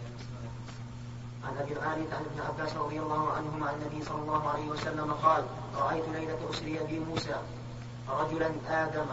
عن 1.45 1.57
أبي 1.61 1.73
العالية 1.73 2.15
عن 2.15 2.23
ابن 2.33 2.41
عباس 2.49 2.77
رضي 2.77 2.99
الله 2.99 3.33
عنهما 3.33 3.67
عن 3.69 3.75
النبي 3.75 4.05
صلى 4.05 4.19
الله 4.23 4.49
عليه 4.49 4.67
وسلم 4.69 5.13
قال 5.13 5.45
رأيت 5.77 6.05
ليلة 6.09 6.39
أسري 6.51 6.79
بي 6.89 6.99
موسى 6.99 7.35
رجلا 8.09 8.51
آدم 8.69 9.07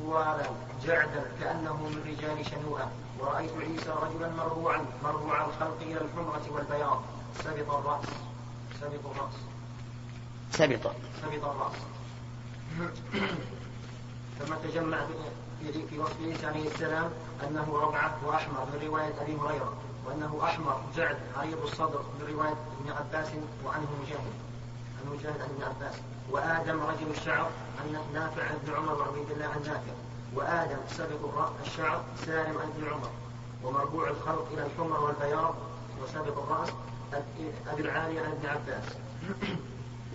طوالا 0.00 0.46
جعدا 0.84 1.22
كأنه 1.40 1.76
من 1.76 2.02
رجال 2.06 2.46
شنوءة. 2.46 2.90
ورأيت 3.20 3.50
عيسى 3.60 3.90
رجلا 4.02 4.28
مربوعا 4.28 4.84
مربوع 5.04 5.44
الخلق 5.46 5.76
إلى 5.80 6.00
الحمرة 6.00 6.42
والبياض. 6.50 7.02
سبط 7.44 7.74
الرأس. 7.74 8.04
سبط 8.80 9.06
الرأس. 9.06 9.34
سبط. 10.52 10.92
سبط 11.22 11.44
الرأس. 11.44 11.76
ثم 14.38 14.54
تجمع 14.54 14.98
في- 15.62 15.86
في 15.90 15.98
وصف 15.98 16.16
عيسى 16.22 16.46
عليه 16.46 16.68
السلام 16.70 17.10
أنه 17.48 17.78
ربعة 17.82 18.16
وأحمر 18.26 18.64
من 18.64 18.86
رواية 18.86 19.12
أبي 19.22 19.36
هريرة 19.36 19.74
وأنه 20.06 20.40
أحمر 20.44 20.80
جعد 20.96 21.16
عريض 21.36 21.62
الصدر 21.62 22.02
من 22.20 22.26
رواية 22.34 22.54
ابن 22.80 22.90
عباس 22.92 23.28
وعنه 23.64 23.86
مجاهد. 24.02 24.32
عن 24.98 25.12
مجاهد 25.12 25.40
عن 25.40 25.48
ابن 25.50 25.62
عباس. 25.62 25.94
وآدم 26.30 26.80
رجل 26.82 27.10
الشعر 27.10 27.50
عن 27.80 27.96
نافع 28.14 28.42
عن 28.42 28.54
ابن 28.64 28.74
عمر 28.74 28.94
وعبيد 29.00 29.30
الله 29.30 29.46
عن 29.46 29.62
نافع. 29.62 29.92
وآدم 30.34 30.78
سبق 30.88 31.50
الشعر 31.66 32.04
سالم 32.26 32.58
عن 32.58 32.68
ابن 32.76 32.92
عمر. 32.92 33.10
ومربوع 33.64 34.10
الخلق 34.10 34.48
إلى 34.52 34.66
الحمر 34.66 35.00
والبياض 35.00 35.54
وسابق 36.02 36.42
الرأس 36.42 36.68
أبي 37.72 37.82
العالي 37.82 38.18
عن 38.18 38.32
ابن 38.32 38.48
عباس. 38.48 38.84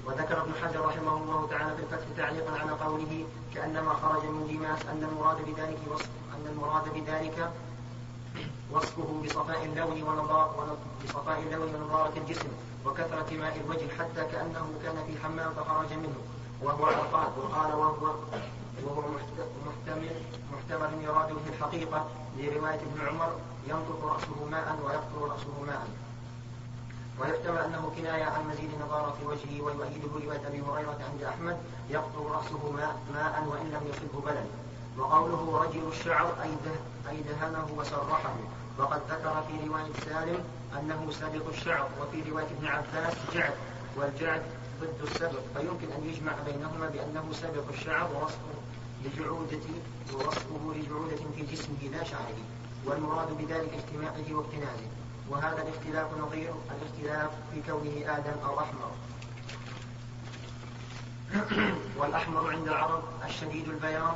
وذكر 0.05 0.41
ابن 0.41 0.51
حجر 0.63 0.85
رحمه 0.85 1.17
الله 1.17 1.47
تعالى 1.47 1.75
في 1.75 1.83
الفتح 1.83 2.05
تعليقا 2.17 2.59
على 2.59 2.71
قوله 2.71 3.25
كأنما 3.55 3.93
خرج 3.93 4.25
من 4.25 4.47
ديماس 4.47 4.79
أن 4.85 5.03
المراد 5.03 5.37
بذلك 5.37 5.79
وصف 5.91 6.09
أن 6.35 6.47
المراد 6.51 6.93
بذلك 6.93 7.51
وصفه 8.71 9.21
بصفاء 9.25 9.65
اللون 9.65 10.03
ونضار 10.03 10.77
بصفاء 11.03 11.39
اللون 11.39 11.75
ونضارة 11.75 12.13
الجسم. 12.17 12.49
وكثرة 12.85 13.37
ماء 13.39 13.57
الوجه 13.65 13.87
حتى 13.99 14.31
كأنه 14.31 14.67
كان 14.83 14.95
في 15.07 15.23
حمام 15.23 15.53
فخرج 15.53 15.93
منه. 15.93 16.15
وهو 16.61 16.85
عقاد 16.85 17.31
وقال 17.37 17.73
وهو 17.73 18.13
وهو 18.83 19.01
محت- 19.01 19.49
محتمل 19.67 20.11
محتمل 20.53 21.03
يراد 21.03 21.27
به 21.33 21.47
الحقيقة 21.57 22.07
لرواية 22.37 22.75
ابن 22.79 23.07
عمر 23.07 23.31
ينطق 23.67 24.05
رأسه 24.05 24.45
ماء 24.51 24.79
ويقطر 24.85 25.31
رأسه 25.33 25.63
ماء. 25.67 25.87
ويحتمل 27.19 27.57
أنه 27.57 27.91
كناية 27.97 28.23
عن 28.23 28.47
مزيد 28.49 28.69
نضاره 28.85 29.15
وجهه 29.25 29.61
ويؤيده 29.61 30.25
رواية 30.25 30.47
أبي 30.47 30.61
هريرة 30.61 30.97
عند 31.11 31.23
أحمد 31.23 31.57
يقطر 31.89 32.31
رأسه 32.31 32.71
ماء, 32.71 32.95
ماء 33.13 33.43
وإن 33.51 33.65
لم 33.71 33.81
يصبه 33.89 34.31
بلل 34.31 34.45
وقوله 34.97 35.63
رجل 35.63 35.87
الشعر 35.91 36.33
أي 37.09 37.17
دهنه 37.21 37.67
وسرحه 37.77 38.33
وقد 38.79 39.01
ذكر 39.09 39.43
في 39.47 39.67
رواية 39.67 39.93
سالم 40.05 40.43
أنه 40.79 41.11
سابق 41.11 41.47
الشعر 41.47 41.89
وفي 42.01 42.29
رواية 42.31 42.45
ابن 42.45 42.67
عباس 42.67 43.13
جعد 43.33 43.53
والجعد 43.97 44.41
ضد 44.81 45.07
السبق 45.07 45.41
فيمكن 45.57 45.91
أن 45.91 46.09
يجمع 46.09 46.33
بينهما 46.45 46.89
بأنه 46.89 47.33
سابق 47.33 47.63
الشعر 47.73 48.09
ووصفه 48.15 48.53
لجعودة 49.05 49.59
ووصفه 50.13 50.73
لجعودة 50.75 51.15
في 51.35 51.41
جسمه 51.51 51.91
لا 51.91 52.03
شعره 52.03 52.43
والمراد 52.85 53.37
بذلك 53.37 53.73
اجتماعه 53.73 54.37
واكتنازه 54.37 54.87
وهذا 55.29 55.61
الاختلاف 55.61 56.07
نظير 56.17 56.53
الاختلاف 56.71 57.31
في 57.53 57.61
كونه 57.71 58.17
آدم 58.17 58.39
أو 58.45 58.59
أحمر. 58.59 58.91
والأحمر 61.97 62.51
عند 62.51 62.67
العرب 62.67 63.03
الشديد 63.25 63.69
البياض 63.69 64.15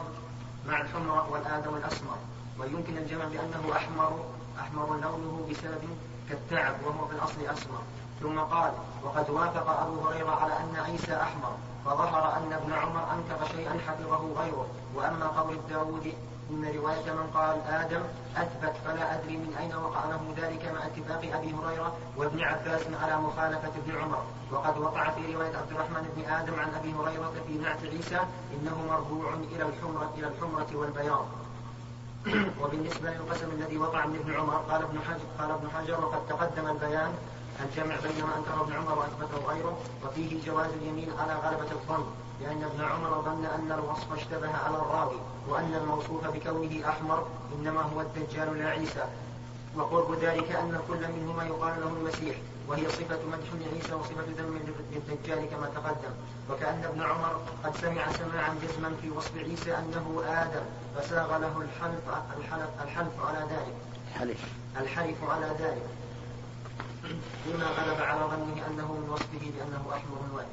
مع 0.68 0.82
الحمرة 0.82 1.32
والآدم 1.32 1.76
الأسمر. 1.76 2.18
ويمكن 2.60 2.98
الجمع 2.98 3.26
بأنه 3.26 3.76
أحمر 3.76 4.26
أحمر 4.60 5.00
لونه 5.02 5.48
بسبب 5.52 5.84
كالتعب 6.30 6.76
وهو 6.86 7.08
في 7.08 7.14
الأصل 7.14 7.42
أسمر. 7.42 7.82
ثم 8.22 8.40
قال 8.40 8.72
وقد 9.04 9.30
وافق 9.30 9.82
أبو 9.82 10.08
هريرة 10.08 10.32
على 10.32 10.54
أن 10.54 10.84
عيسى 10.86 11.16
أحمر 11.16 11.58
فظهر 11.86 12.38
أن 12.38 12.54
ابن 12.54 12.74
عمر 12.74 13.04
أنكر 13.14 13.46
شيئا 13.56 13.80
حفظه 13.88 14.42
غيره. 14.42 14.68
وأما 14.96 15.28
قول 15.28 15.58
داود 15.70 16.14
إن 16.50 16.72
رواية 16.76 17.14
من 17.14 17.28
قال 17.34 17.62
آدم 17.68 18.02
أثبت 18.38 18.76
فلا 18.86 19.16
أدري 19.16 19.38
من 19.38 19.56
أين 19.60 19.76
وقع 19.76 20.06
له 20.06 20.34
ذلك 20.38 20.72
مع 20.76 20.86
اتفاق 20.86 21.36
أبي 21.36 21.54
هريرة 21.54 21.98
وابن 22.18 22.42
عباس 22.42 22.82
على 23.04 23.18
مخالفة 23.18 23.68
ابن 23.68 23.98
عمر. 24.02 24.24
وقد 24.52 24.78
وقع 24.78 25.10
في 25.10 25.36
رواية 25.36 25.58
عبد 25.58 25.72
الرحمن 25.72 26.10
بن 26.16 26.34
آدم 26.34 26.60
عن 26.60 26.74
أبي 26.74 26.94
هريرة 26.94 27.34
في 27.48 27.54
نعت 27.54 27.84
عيسى 27.84 28.20
إنه 28.54 28.86
مرفوع 28.90 29.34
إلى 29.34 29.64
الحمرة 29.64 30.14
إلى 30.18 30.28
الحمرة 30.28 30.68
والبياض. 30.74 31.26
وبالنسبة 32.62 33.10
للقسم 33.10 33.52
الذي 33.52 33.78
وقع 33.78 34.06
من 34.06 34.16
ابن 34.16 34.34
عمر 34.34 34.56
قال 34.56 34.82
ابن 34.82 35.00
حجر 35.00 35.26
قال 35.40 35.52
ابن 35.52 35.70
حجر 35.70 36.06
وقد 36.06 36.28
تقدم 36.30 36.68
البيان 36.68 37.14
الجمع 37.64 37.96
بين 37.96 38.24
ما 38.24 38.38
انكره 38.38 38.62
ابن 38.62 38.74
عمر 38.74 39.00
وأثبته 39.00 39.54
غيره 39.54 39.78
وفيه 40.06 40.46
جواز 40.46 40.70
اليمين 40.82 41.10
على 41.20 41.34
غلبة 41.34 41.72
الظن 41.72 42.06
لأن 42.42 42.64
ابن 42.64 42.84
عمر 42.84 43.22
ظن 43.22 43.46
أن 43.46 43.72
الوصف 43.72 44.14
اشتبه 44.14 44.58
على 44.58 44.76
الراوي 44.76 45.20
وأن 45.50 45.74
الموصوف 45.82 46.28
بكونه 46.28 46.90
أحمر 46.90 47.28
إنما 47.56 47.82
هو 47.82 48.02
الدجال 48.02 48.58
لا 48.58 48.70
عيسى 48.70 49.04
وقرب 49.76 50.14
ذلك 50.14 50.52
أن 50.52 50.80
كل 50.88 51.12
منهما 51.12 51.44
يقال 51.44 51.82
له 51.82 51.88
المسيح 51.88 52.36
وهي 52.68 52.90
صفة 52.90 53.20
مدح 53.32 53.48
لعيسى 53.54 53.94
وصفة 53.94 54.24
ذم 54.38 54.60
للدجال 54.92 55.50
كما 55.50 55.68
تقدم. 55.76 56.14
وكأن 56.50 56.84
ابن 56.84 57.02
عمر 57.02 57.42
قد 57.64 57.76
سمع 57.76 58.12
سماعا 58.12 58.56
جزما 58.64 58.96
في 59.02 59.10
وصف 59.10 59.38
عيسى 59.38 59.78
أنه 59.78 60.24
آدم. 60.28 60.66
فساغ 60.98 61.38
له 61.38 61.62
الحلف 61.62 62.02
الحلف, 62.40 62.70
الحلف 62.84 63.26
على 63.26 63.40
ذلك 63.40 63.74
حلف 64.20 64.40
الحلف 64.82 65.24
على 65.30 65.46
ذلك 65.60 65.86
فيما 67.44 67.66
غلب 67.66 68.02
على 68.02 68.20
ظنه 68.20 68.68
أنه 68.68 68.94
من 68.94 69.10
وصفه 69.10 69.52
بأنه 69.58 69.84
أحمر 69.94 70.18
واحد. 70.36 70.48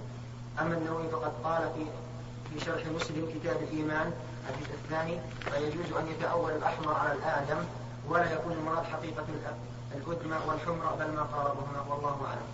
أما 0.61 0.74
النووي 0.78 1.09
فقد 1.09 1.33
قال 1.44 1.70
في 1.74 1.85
في 2.50 2.64
شرح 2.64 2.87
مسلم 2.87 3.30
كتاب 3.35 3.57
الإيمان 3.62 4.12
الجزء 4.50 4.74
الثاني 4.74 5.18
فيجوز 5.40 5.92
أن 6.00 6.07
يتأول 6.09 6.52
الأحمر 6.52 6.94
على 6.94 7.12
الآدم 7.12 7.59
ولا 8.09 8.33
يكون 8.33 8.52
المراد 8.52 8.85
حقيقة 8.85 9.22
الأ- 9.24 9.94
الأدمى 9.96 10.37
والحمر 10.46 10.94
بل 10.98 11.12
ما 11.12 11.22
قاربهما 11.22 11.80
والله 11.88 12.26
أعلم. 12.26 12.48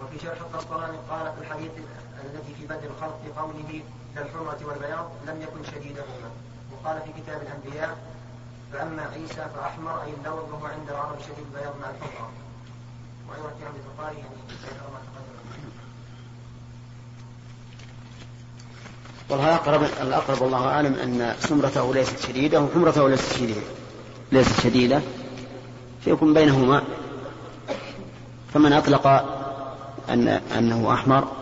وفي 0.00 0.18
شرح 0.18 0.40
القسطلاني 0.40 0.96
قال 1.10 1.32
في 1.32 1.40
الحديث 1.40 1.70
الذي 2.24 2.54
في 2.58 2.66
بدء 2.66 2.86
الخلق 2.96 3.20
في 3.24 3.32
قوله 3.40 3.82
كالحمرة 4.14 4.58
والبياض 4.64 5.10
لم 5.26 5.42
يكن 5.42 5.70
شديدهما 5.74 6.30
وقال 6.72 7.00
في 7.00 7.22
كتاب 7.22 7.42
الأنبياء 7.42 7.96
فأما 8.72 9.02
عيسى 9.02 9.46
فأحمر 9.56 10.02
أي 10.02 10.12
اللون 10.18 10.50
وهو 10.52 10.66
عند 10.66 10.90
العرب 10.90 11.18
شديد 11.20 11.44
البياض 11.54 11.74
مع 11.80 11.90
الحمرة. 11.90 12.30
وأيضا 13.28 13.48
في 13.58 13.66
عبد 13.66 13.76
الفقاري 13.76 14.16
يعني 14.16 14.40
والله 19.30 19.48
الأقرب 19.48 19.82
الأقرب 19.82 20.42
والله 20.42 20.66
أعلم 20.66 20.94
أن 20.94 21.34
سمرته 21.40 21.94
ليست 21.94 22.18
شديدة 22.18 22.60
وحمرته 22.60 23.08
ليست 23.08 23.32
شديدة. 23.32 23.60
ليست 24.32 24.60
شديدة. 24.60 25.00
فيكون 26.04 26.34
بينهما. 26.34 26.82
فمن 28.54 28.72
أطلق 28.72 29.06
أن 30.08 30.28
أنه 30.28 30.94
أحمر 30.94 31.39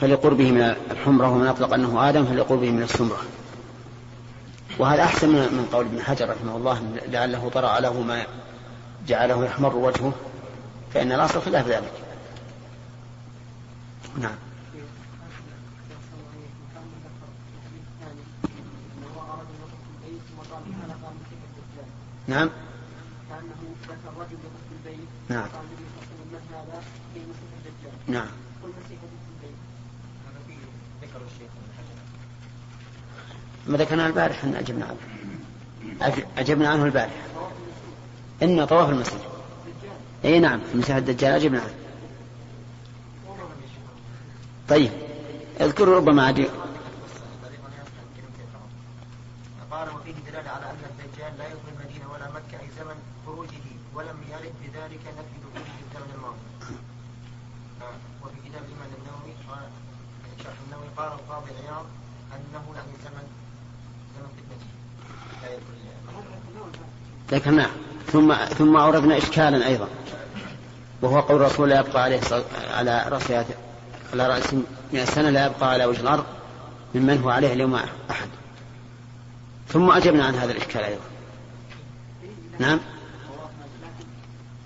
فلقربه 0.00 0.50
من 0.50 0.74
الحمرة 0.90 1.28
ومن 1.28 1.46
أطلق 1.46 1.74
أنه 1.74 2.08
آدم 2.08 2.24
فلقربه 2.24 2.70
من 2.70 2.82
السمرة. 2.82 3.18
وهذا 4.78 5.02
أحسن 5.02 5.28
من 5.28 5.68
قول 5.72 5.86
ابن 5.86 6.02
حجر 6.02 6.28
رحمه 6.28 6.56
الله 6.56 6.82
لعله 7.08 7.50
طرأ 7.54 7.80
له 7.80 8.00
ما 8.00 8.26
جعله 9.06 9.44
يحمر 9.44 9.76
وجهه 9.76 10.12
فإن 10.94 11.12
الأصل 11.12 11.42
خلاف 11.42 11.68
ذلك. 11.68 11.92
نعم. 14.18 14.34
نعم. 22.28 22.50
كأنه 23.28 23.74
ذكر 23.82 24.12
رجل 24.20 24.38
يخف 24.44 24.68
البيت 24.72 25.08
نعم. 25.28 25.48
في 27.14 27.20
الدجال 27.56 27.92
نعم 28.06 28.28
قل 28.62 28.68
مسيح 28.68 28.98
الدجال 29.02 29.54
هذا 30.26 30.40
فيه 30.46 30.56
ذكر 31.02 31.20
الشيخ 31.26 31.50
ابن 31.60 31.70
حجر 31.76 31.98
ما 33.66 33.78
ذكرنا 33.78 34.06
البارح 34.06 34.44
أن 34.44 34.54
أجبنا 34.54 34.84
عنه. 34.86 34.96
أج- 36.12 36.38
أجبنا 36.38 36.68
عنه 36.68 36.84
البارح 36.84 37.12
إن 38.42 38.64
طواف 38.64 38.88
المسجد. 38.90 39.20
أي 40.24 40.38
نعم 40.40 40.60
في 40.72 40.78
مسيح 40.78 40.96
الدجال 40.96 41.32
أجبنا 41.32 41.60
عنه. 41.60 41.74
طيب 44.68 44.90
اذكروا 45.60 45.96
ربما 45.96 46.26
عدي 46.26 46.46
قال 49.70 49.88
وفيه 49.88 50.12
دلالة 50.30 50.50
على 50.50 50.70
أن 50.70 50.76
زمن 52.78 52.96
خروجه 53.26 53.66
ولم 53.94 54.18
يرد 54.32 54.52
بذلك 54.62 55.00
نفي 55.18 55.36
دخوله 55.42 55.64
في 55.64 55.82
الزمن 55.86 56.10
الماضي. 56.14 56.46
آه، 57.82 57.96
وفي 58.24 58.36
كتاب 58.48 58.62
الإمام 58.68 58.90
النووي 58.98 59.34
قال 59.50 59.68
شرح 60.44 60.54
النووي 60.66 60.88
قال 60.96 61.12
القاضي 61.12 61.50
عياض 61.62 61.86
أنه 62.34 62.64
يعني 62.76 62.92
زمن 63.04 63.26
زمن 64.16 64.28
فتنته. 64.36 64.70
لا 65.42 65.48
يدخل 65.54 65.74
ذكرناه. 67.30 67.70
ثم 68.12 68.34
ثم 68.34 68.76
أوردنا 68.76 69.18
إشكالا 69.18 69.66
أيضا. 69.66 69.88
وهو 71.02 71.20
قول 71.20 71.40
الرسول 71.42 71.68
لا 71.68 71.80
يبقى 71.80 72.02
عليه 72.02 72.20
على 72.74 73.04
رأس 73.08 73.30
على 74.12 74.28
رأس 74.28 74.54
مئة 74.92 75.04
سنة 75.04 75.30
لا 75.30 75.46
يبقى 75.46 75.70
على 75.70 75.84
وجه 75.84 76.00
الأرض 76.00 76.24
ممن 76.94 77.20
هو 77.22 77.30
عليه 77.30 77.52
اليوم 77.52 77.74
أحد. 78.10 78.28
ثم 79.68 79.90
أجبنا 79.90 80.24
عن 80.24 80.34
هذا 80.34 80.52
الإشكال 80.52 80.82
أيضا. 80.82 81.00
نعم؟ 82.58 82.80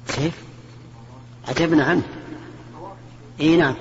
كيف؟ 0.08 0.34
أجبنا 1.48 1.84
عنه. 1.84 2.02
إي 3.40 3.56
نعم. 3.56 3.74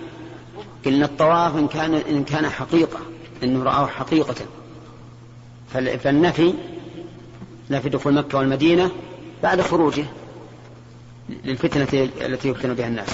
قلنا 0.85 1.05
الطواف 1.05 1.55
إن 1.55 1.67
كان 1.67 1.93
إن 1.93 2.23
كان 2.23 2.49
حقيقة. 2.49 2.99
إنه 3.43 3.63
رآه 3.63 3.87
حقيقة. 3.87 4.35
فال- 5.73 5.99
فالنفي 7.69 7.87
نفي 7.87 7.89
دخول 7.89 8.13
مكة 8.13 8.37
والمدينة 8.37 8.91
بعد 9.43 9.61
خروجه 9.61 10.05
للفتنة 11.29 12.09
التي 12.21 12.49
يفتن 12.49 12.73
بها 12.73 12.87
الناس. 12.87 13.09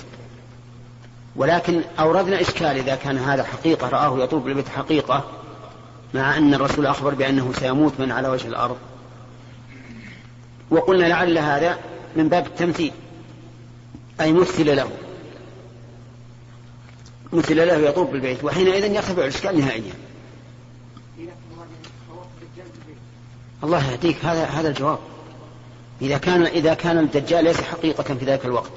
ولكن 1.36 1.82
أوردنا 2.00 2.42
إشكال 2.42 2.66
إذا 2.66 2.96
كان 2.96 3.18
هذا 3.18 3.44
حقيقة 3.44 3.90
رآه 3.90 4.24
يطوف 4.24 4.44
بالبيت 4.44 4.70
حقيقة 4.70 5.32
مع 6.14 6.38
أن 6.38 6.54
الرسول 6.54 6.86
أخبر 6.86 7.14
بأنه 7.14 7.54
سيموت 7.54 7.94
من 8.00 8.12
على 8.12 8.28
وجه 8.28 8.48
الأرض. 8.48 8.78
وقلنا 10.72 11.06
لعل 11.06 11.38
هذا 11.38 11.80
من 12.16 12.30
باب 12.30 12.48
التمثيل 12.48 12.92
أي 14.22 14.34
مثل 14.34 14.76
له. 14.76 14.90
مثل 17.34 17.58
له 17.58 17.78
يطوف 17.78 18.10
بالبيت 18.10 18.44
وحينئذ 18.44 18.94
يرتفع 18.94 19.22
الإشكال 19.22 19.60
نهائيا. 19.60 19.94
الله 23.64 23.92
يهديك. 23.92 24.26
هذا 24.26 24.46
هذا 24.46 24.70
الجواب. 24.70 25.00
إذا 26.02 26.18
كان 26.18 26.42
إذا 26.42 26.74
كان 26.74 26.98
الدجال 26.98 27.44
ليس 27.44 27.62
حقيقة 27.62 28.04
في 28.04 28.26
ذلك 28.26 28.46
الوقت 28.46 28.72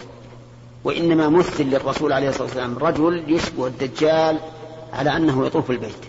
وإنما 0.84 1.28
مثل 1.28 1.64
للرسول 1.64 2.12
عليه 2.12 2.28
الصلاة 2.28 2.44
والسلام 2.44 2.78
رجل 2.78 3.24
يشبه 3.28 3.66
الدجال 3.66 4.38
على 4.92 5.16
أنه 5.16 5.46
يطوف 5.46 5.70
البيت 5.70 6.06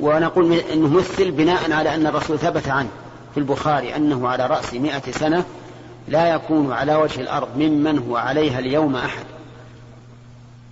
ونقول 0.00 0.52
أنه 0.52 0.88
مثل 0.88 1.30
بناء 1.30 1.72
على 1.72 1.94
أن 1.94 2.06
الرسول 2.06 2.38
ثبت 2.38 2.68
عنه 2.68 2.88
في 3.34 3.40
البخاري 3.40 3.96
أنه 3.96 4.28
على 4.28 4.46
رأس 4.46 4.74
مئة 4.74 5.12
سنة 5.12 5.44
لا 6.08 6.34
يكون 6.34 6.72
على 6.72 6.96
وجه 6.96 7.20
الأرض 7.20 7.48
ممن 7.56 7.98
هو 7.98 8.16
عليها 8.16 8.58
اليوم 8.58 8.96
أحد. 8.96 9.24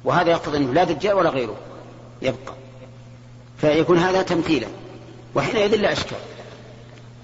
وهذا 0.05 0.31
يقتضي 0.31 0.57
أنه 0.57 0.73
لا 0.73 0.85
دجال 0.85 1.15
ولا 1.15 1.31
غيره 1.31 1.57
يبقى. 2.23 2.55
فيكون 3.59 3.99
هذا 3.99 4.23
تمثيلا. 4.23 4.67
وحينئذ 5.35 5.77
لا 5.77 5.93
إشكال. 5.93 6.19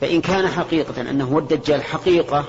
فإن 0.01 0.21
كان 0.21 0.49
حقيقة 0.49 1.01
أنه 1.01 1.25
هو 1.25 1.39
الدجال 1.39 1.83
حقيقة 1.83 2.45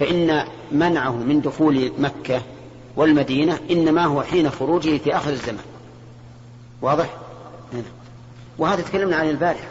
فإن 0.00 0.44
منعه 0.72 1.16
من 1.16 1.40
دخول 1.40 1.92
مكة 1.98 2.42
والمدينة 2.96 3.58
إنما 3.70 4.04
هو 4.04 4.22
حين 4.22 4.50
خروجه 4.50 4.98
في 4.98 5.16
آخر 5.16 5.30
الزمان. 5.30 5.64
واضح؟ 6.82 7.16
وهذا 8.58 8.82
تكلمنا 8.82 9.16
عن 9.16 9.30
البارحة. 9.30 9.68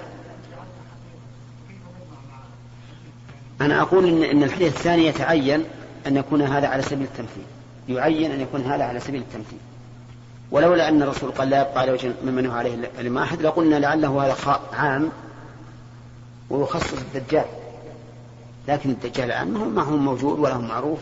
أنا 3.61 3.81
أقول 3.81 4.23
إن 4.23 4.43
الحديث 4.43 4.75
الثاني 4.77 5.05
يتعين 5.05 5.63
أن 6.07 6.17
يكون 6.17 6.41
هذا 6.41 6.67
على 6.67 6.83
سبيل 6.83 7.03
التمثيل. 7.03 7.43
يعين 7.89 8.31
أن 8.31 8.41
يكون 8.41 8.61
هذا 8.61 8.83
على 8.83 8.99
سبيل 8.99 9.21
التمثيل. 9.21 9.59
ولولا 10.51 10.89
أن 10.89 11.01
الرسول 11.01 11.31
قال 11.31 11.49
لا 11.49 11.61
يبقى 11.61 11.79
على 11.79 11.91
وجه 11.91 12.11
ممن 12.25 12.45
هو 12.45 12.53
عليه 12.53 12.91
لما 12.99 13.23
أحد 13.23 13.41
لقلنا 13.41 13.75
لعله 13.75 14.25
هذا 14.25 14.59
عام 14.73 15.11
ويخصص 16.49 16.93
الدجال. 16.93 17.45
لكن 18.67 18.89
الدجال 18.89 19.25
الآن 19.25 19.47
ما 19.53 19.83
هو 19.83 19.97
موجود 19.97 20.39
ولا 20.39 20.53
هو 20.53 20.61
معروف. 20.61 20.99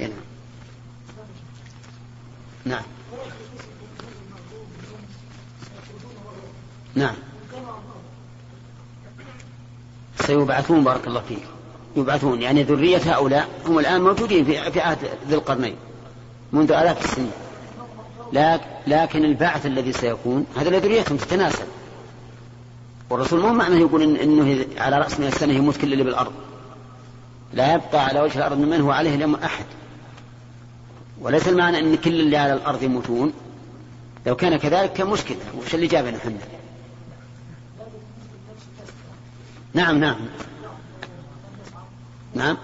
هنا. 0.00 0.12
نعم. 2.64 2.82
نعم. 6.94 7.14
سيبعثون 10.20 10.84
بارك 10.84 11.06
الله 11.06 11.20
فيك. 11.28 11.42
يبعثون. 11.96 12.42
يعني 12.42 12.62
ذرية 12.62 13.14
هؤلاء 13.14 13.48
هم 13.66 13.78
الآن 13.78 14.00
موجودين 14.00 14.44
في 14.44 14.80
عهد 14.80 14.98
ذي 15.28 15.34
القرنين 15.34 15.76
منذ 16.52 16.72
آلاف 16.72 17.04
السنين. 17.04 17.45
لكن 18.86 19.24
البعث 19.24 19.66
الذي 19.66 19.92
سيكون 19.92 20.46
هذا 20.56 20.70
لذريتهم 20.70 21.16
تتناسل 21.16 21.64
والرسول 23.10 23.40
مو 23.40 23.52
معنى 23.52 23.76
يقول 23.76 24.02
إن 24.02 24.16
إنه 24.16 24.64
على 24.78 24.98
رأس 24.98 25.20
من 25.20 25.26
السنة 25.26 25.52
يموت 25.52 25.76
كل 25.76 25.92
اللي 25.92 26.04
بالأرض. 26.04 26.32
لا 27.52 27.74
يبقى 27.74 28.04
على 28.04 28.20
وجه 28.20 28.38
الأرض 28.38 28.58
ممن 28.58 28.80
هو 28.80 28.90
عليه 28.90 29.14
اليوم 29.14 29.34
أحد. 29.34 29.64
وليس 31.20 31.48
المعنى 31.48 31.78
إن 31.78 31.96
كل 31.96 32.20
اللي 32.20 32.36
على 32.36 32.52
الأرض 32.52 32.82
يموتون. 32.82 33.32
لو 34.26 34.36
كان 34.36 34.56
كذلك 34.56 34.92
كان 34.92 35.06
مشكلة. 35.06 35.36
وش 35.58 35.74
اللي 35.74 35.86
جابنا 35.86 36.16
إحنا 36.16 36.32
نعم 39.74 39.98
نعم. 39.98 40.16
نعم. 42.34 42.56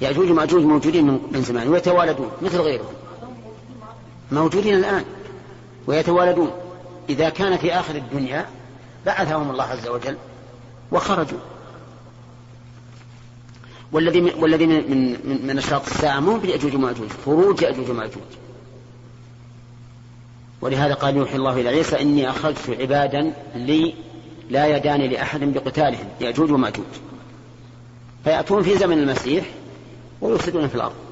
يأجوج 0.00 0.30
ومأجوج 0.30 0.62
موجودين 0.62 1.06
من 1.32 1.42
زمان 1.42 1.68
ويتوالدون 1.68 2.30
مثل 2.42 2.60
غيرهم. 2.60 3.05
موجودين 4.32 4.74
الآن 4.74 5.04
ويتوالدون. 5.86 6.50
إذا 7.08 7.28
كان 7.28 7.56
في 7.56 7.72
آخر 7.72 7.94
الدنيا 7.94 8.46
بعثهم 9.06 9.50
الله 9.50 9.64
عز 9.64 9.88
وجل 9.88 10.16
وخرجوا. 10.92 11.38
والذي 13.92 14.20
من 14.20 14.34
والذي 14.34 14.66
من 14.66 14.90
من, 14.90 15.46
من 15.46 15.58
أشراط 15.58 15.86
الساعة 15.86 16.20
مو 16.20 16.38
بيأجوج 16.38 16.74
ومأجوج 16.74 17.08
خروج 17.26 17.62
يأجوج 17.62 17.90
ومأجوج. 17.90 18.22
ولهذا 20.60 20.94
قال 20.94 21.16
يوحي 21.16 21.36
الله 21.36 21.60
إلى 21.60 21.68
عيسى 21.68 22.00
إني 22.02 22.30
أخرجت 22.30 22.70
عبادا 22.80 23.32
لي 23.54 23.94
لا 24.50 24.76
يدان 24.76 25.00
لأحد 25.00 25.40
بقتالهم 25.40 26.08
يأجوج 26.20 26.50
ومأجوج. 26.50 26.84
فيأتون 28.24 28.62
في 28.62 28.78
زمن 28.78 28.98
المسيح 28.98 29.44
ويفسدون 30.20 30.68
في 30.68 30.74
الأرض. 30.74 31.05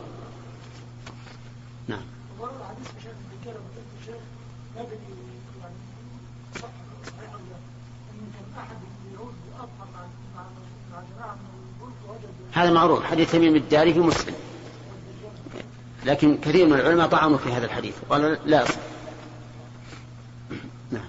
هذا 12.54 12.70
معروف 12.70 13.04
حديث 13.04 13.32
تميم 13.32 13.56
الداري 13.56 13.94
في 13.94 14.00
مسلم. 14.00 14.34
لكن 16.04 16.38
كثير 16.38 16.66
من 16.66 16.72
العلماء 16.72 17.08
طعنوا 17.08 17.38
في 17.38 17.52
هذا 17.52 17.66
الحديث 17.66 17.94
قالوا 18.10 18.36
لا 18.46 18.62
يصح 18.62 18.76
نعم. 20.90 21.04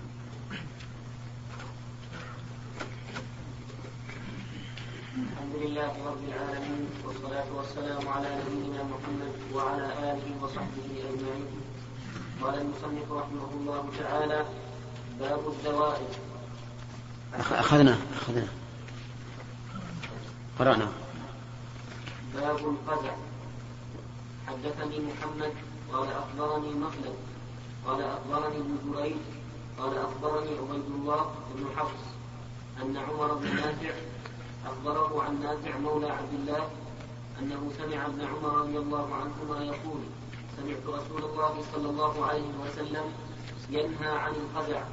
الحمد 5.16 5.56
لله 5.62 5.92
رب 6.06 6.24
العالمين 6.28 6.88
والصلاة 7.06 7.46
والسلام 7.56 8.08
على 8.08 8.28
نبينا 8.28 8.84
محمد 8.84 9.34
وعلى 9.54 9.86
آله 9.86 10.44
وصحبه 10.44 10.88
أجمعين. 11.14 11.46
قال 12.42 12.62
المصنف 12.62 13.12
رحمه 13.12 13.50
الله 13.54 13.90
تعالى 14.00 14.46
باب 15.20 15.40
الزوائد. 15.48 16.08
أخذنا 17.40 17.98
أخذنا. 18.16 18.48
قرأنا. 20.60 21.05
باب 22.36 22.58
القزع 22.58 23.16
حدثني 24.48 25.00
محمد 25.00 25.54
قال 25.94 26.08
أخبرني 26.12 26.74
مخلد 26.74 27.16
قال 27.88 28.02
أخبرني 28.02 28.58
ابن 28.58 28.78
جريج 28.94 29.16
قال 29.80 29.98
أخبرني 29.98 30.50
عبيد 30.50 30.86
الله 30.96 31.32
بن 31.56 31.66
حفص 31.78 32.04
أن 32.82 32.98
عمر 32.98 33.34
بن 33.34 33.56
نافع 33.56 33.94
أخبره 34.66 35.24
عن 35.24 35.40
نافع 35.44 35.78
مولى 35.78 36.10
عبد 36.10 36.34
الله 36.34 36.70
أنه 37.40 37.72
سمع 37.78 38.06
ابن 38.06 38.22
عمر 38.22 38.50
رضي 38.60 38.78
الله 38.78 39.14
عنهما 39.14 39.64
يقول 39.66 40.00
سمعت 40.58 40.86
رسول 41.02 41.24
الله 41.32 41.64
صلى 41.74 41.90
الله 41.90 42.26
عليه 42.26 42.52
وسلم 42.64 43.06
ينهى 43.70 44.10
عن 44.18 44.32
القزع 44.32 44.84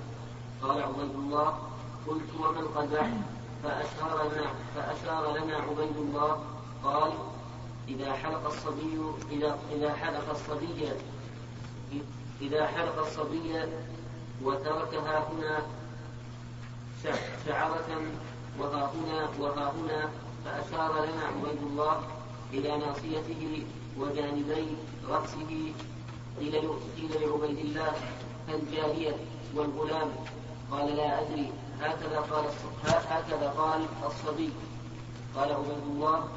قال 0.62 0.82
عبيد 0.82 1.14
الله 1.14 1.58
قلت 2.08 2.30
وما 2.40 2.60
القزع 2.60 3.06
فأشار 3.62 4.30
لنا 4.32 4.46
فأشار 4.74 5.36
لنا 5.38 5.56
عبيد 5.56 5.96
الله 5.96 6.44
قال 6.84 7.12
إذا 7.88 8.12
حلق 8.12 8.46
الصبي 8.46 8.98
إذا 9.30 9.58
إذا 9.72 9.94
حلق 9.94 10.30
الصبي 10.30 10.88
إذا 12.42 12.66
حلق 12.66 13.06
الصبي 13.06 13.64
وتركها 14.42 15.28
هنا 15.32 15.62
شعرة 17.46 18.02
وها 18.58 18.92
هنا 18.94 19.28
وها 19.40 19.72
هنا 19.72 20.10
فأشار 20.44 20.92
لنا 20.92 21.24
عبيد 21.26 21.62
الله 21.62 22.02
إلى 22.52 22.76
ناصيته 22.78 23.66
وجانبي 23.98 24.66
رأسه 25.08 25.72
قيل 26.40 26.54
لعبيد 26.98 27.58
الله 27.58 27.92
فالجارية 28.46 29.16
والغلام. 29.54 30.10
قال 30.70 30.96
لا 30.96 31.20
أدري. 31.20 31.52
هكذا 31.80 32.18
قال 32.20 32.44
هكذا 32.84 33.48
قال 33.50 33.80
الصبي. 34.06 34.50
قال 35.36 35.52
عبيد 35.52 35.82
الله 35.90 36.28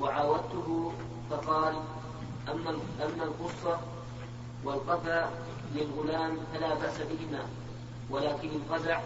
وعاودته 0.00 0.92
فقال 1.30 1.74
أما 2.48 2.70
أما 3.04 3.24
القصة 3.24 3.78
والقفا 4.64 5.30
للغلام 5.74 6.36
فلا 6.54 6.74
بأس 6.74 6.98
بهما 6.98 7.44
ولكن 8.10 8.48
القزع 8.48 9.00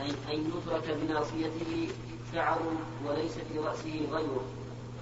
أن 0.00 0.06
يترك 0.30 0.96
بناصيته 1.02 1.88
شعر 2.34 2.58
وليس 3.06 3.32
في 3.32 3.58
رأسه 3.58 4.08
غيره 4.12 4.44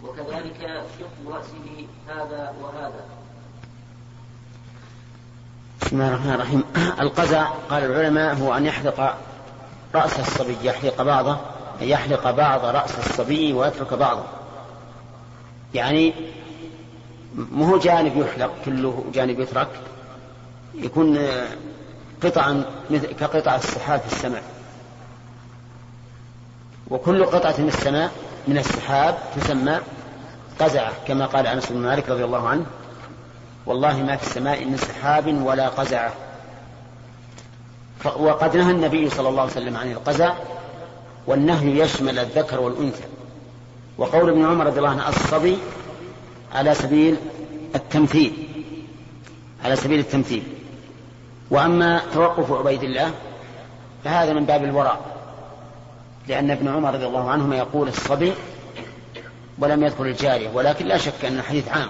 وكذلك 0.04 0.84
شق 0.98 1.32
رأسه 1.32 1.86
هذا 2.08 2.54
وهذا. 2.62 3.04
بسم 5.82 5.96
الله 5.96 6.08
الرحمن 6.08 6.34
الرحيم. 6.34 6.64
القزع 7.04 7.44
قال 7.44 7.84
العلماء 7.84 8.34
هو 8.34 8.54
أن 8.56 8.66
يحلق 8.66 9.16
رأس 9.94 10.20
الصبي 10.20 10.56
يحلق 10.62 11.02
بعضه 11.02 11.36
يحلق 11.80 12.30
بعض 12.30 12.64
رأس 12.64 12.98
الصبي 12.98 13.52
ويترك 13.52 13.94
بعضه. 13.94 14.24
يعني 15.74 16.14
مو 17.34 17.78
جانب 17.78 18.16
يحلق 18.16 18.50
كله 18.64 19.04
جانب 19.14 19.40
يترك. 19.40 19.68
يكون 20.74 21.18
قطعا 22.22 22.64
كقطع 23.20 23.56
السحاب 23.56 24.00
في 24.00 24.06
السماء. 24.06 24.42
وكل 26.90 27.24
قطعة 27.24 27.54
من 27.58 27.68
السماء 27.68 28.12
من 28.48 28.58
السحاب 28.58 29.18
تسمى 29.36 29.80
قزعة 30.60 30.92
كما 31.06 31.26
قال 31.26 31.46
أنس 31.46 31.72
بن 31.72 31.78
مالك 31.78 32.08
رضي 32.08 32.24
الله 32.24 32.48
عنه 32.48 32.66
والله 33.66 34.02
ما 34.02 34.16
في 34.16 34.26
السماء 34.26 34.64
من 34.64 34.76
سحاب 34.76 35.42
ولا 35.42 35.68
قزعة. 35.68 36.12
وقد 38.04 38.56
نهى 38.56 38.70
النبي 38.70 39.10
صلى 39.10 39.28
الله 39.28 39.42
عليه 39.42 39.52
وسلم 39.52 39.76
عن 39.76 39.92
القزع 39.92 40.34
والنهي 41.30 41.78
يشمل 41.78 42.18
الذكر 42.18 42.60
والأنثى. 42.60 43.04
وقول 43.98 44.30
ابن 44.30 44.44
عمر 44.44 44.66
رضي 44.66 44.78
الله 44.78 44.90
عنه 44.90 45.08
الصبي 45.08 45.58
على 46.54 46.74
سبيل 46.74 47.16
التمثيل 47.74 48.32
على 49.64 49.76
سبيل 49.76 49.98
التمثيل. 49.98 50.42
وأما 51.50 52.02
توقف 52.14 52.52
عبيد 52.52 52.82
الله 52.82 53.12
فهذا 54.04 54.32
من 54.32 54.44
باب 54.44 54.64
الورع 54.64 54.98
لأن 56.28 56.50
ابن 56.50 56.68
عمر 56.68 56.94
رضي 56.94 57.06
الله 57.06 57.30
عنهما 57.30 57.56
يقول 57.56 57.88
الصبي 57.88 58.32
ولم 59.58 59.82
يذكر 59.84 60.04
الجارية 60.04 60.50
ولكن 60.54 60.86
لا 60.86 60.96
شك 60.98 61.24
أن 61.24 61.38
الحديث 61.38 61.68
عام 61.68 61.88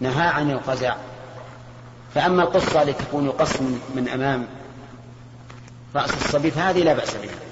نهى 0.00 0.26
عن 0.26 0.50
القزع. 0.50 0.96
فأما 2.14 2.42
القصة 2.42 2.82
التي 2.82 3.04
تكون 3.04 3.24
من, 3.24 3.80
من 3.94 4.08
أمام 4.08 4.46
رأس 5.96 6.10
الصبي 6.10 6.50
فهذه 6.50 6.82
لا 6.82 6.92
بأس 6.92 7.14
بها. 7.14 7.47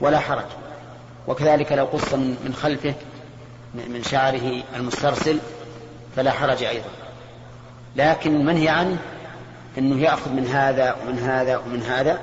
ولا 0.00 0.18
حرج. 0.18 0.44
وكذلك 1.28 1.72
لو 1.72 1.84
قص 1.84 2.14
من 2.14 2.54
خلفه 2.62 2.94
من 3.74 4.02
شعره 4.02 4.62
المسترسل 4.76 5.38
فلا 6.16 6.32
حرج 6.32 6.62
أيضا. 6.64 6.88
لكن 7.96 8.36
المنهي 8.36 8.68
عنه 8.68 8.98
أنه 9.78 10.02
يأخذ 10.02 10.32
من 10.32 10.46
هذا 10.46 10.96
ومن 11.02 11.18
هذا 11.18 11.56
ومن 11.56 11.82
هذا 11.82 12.20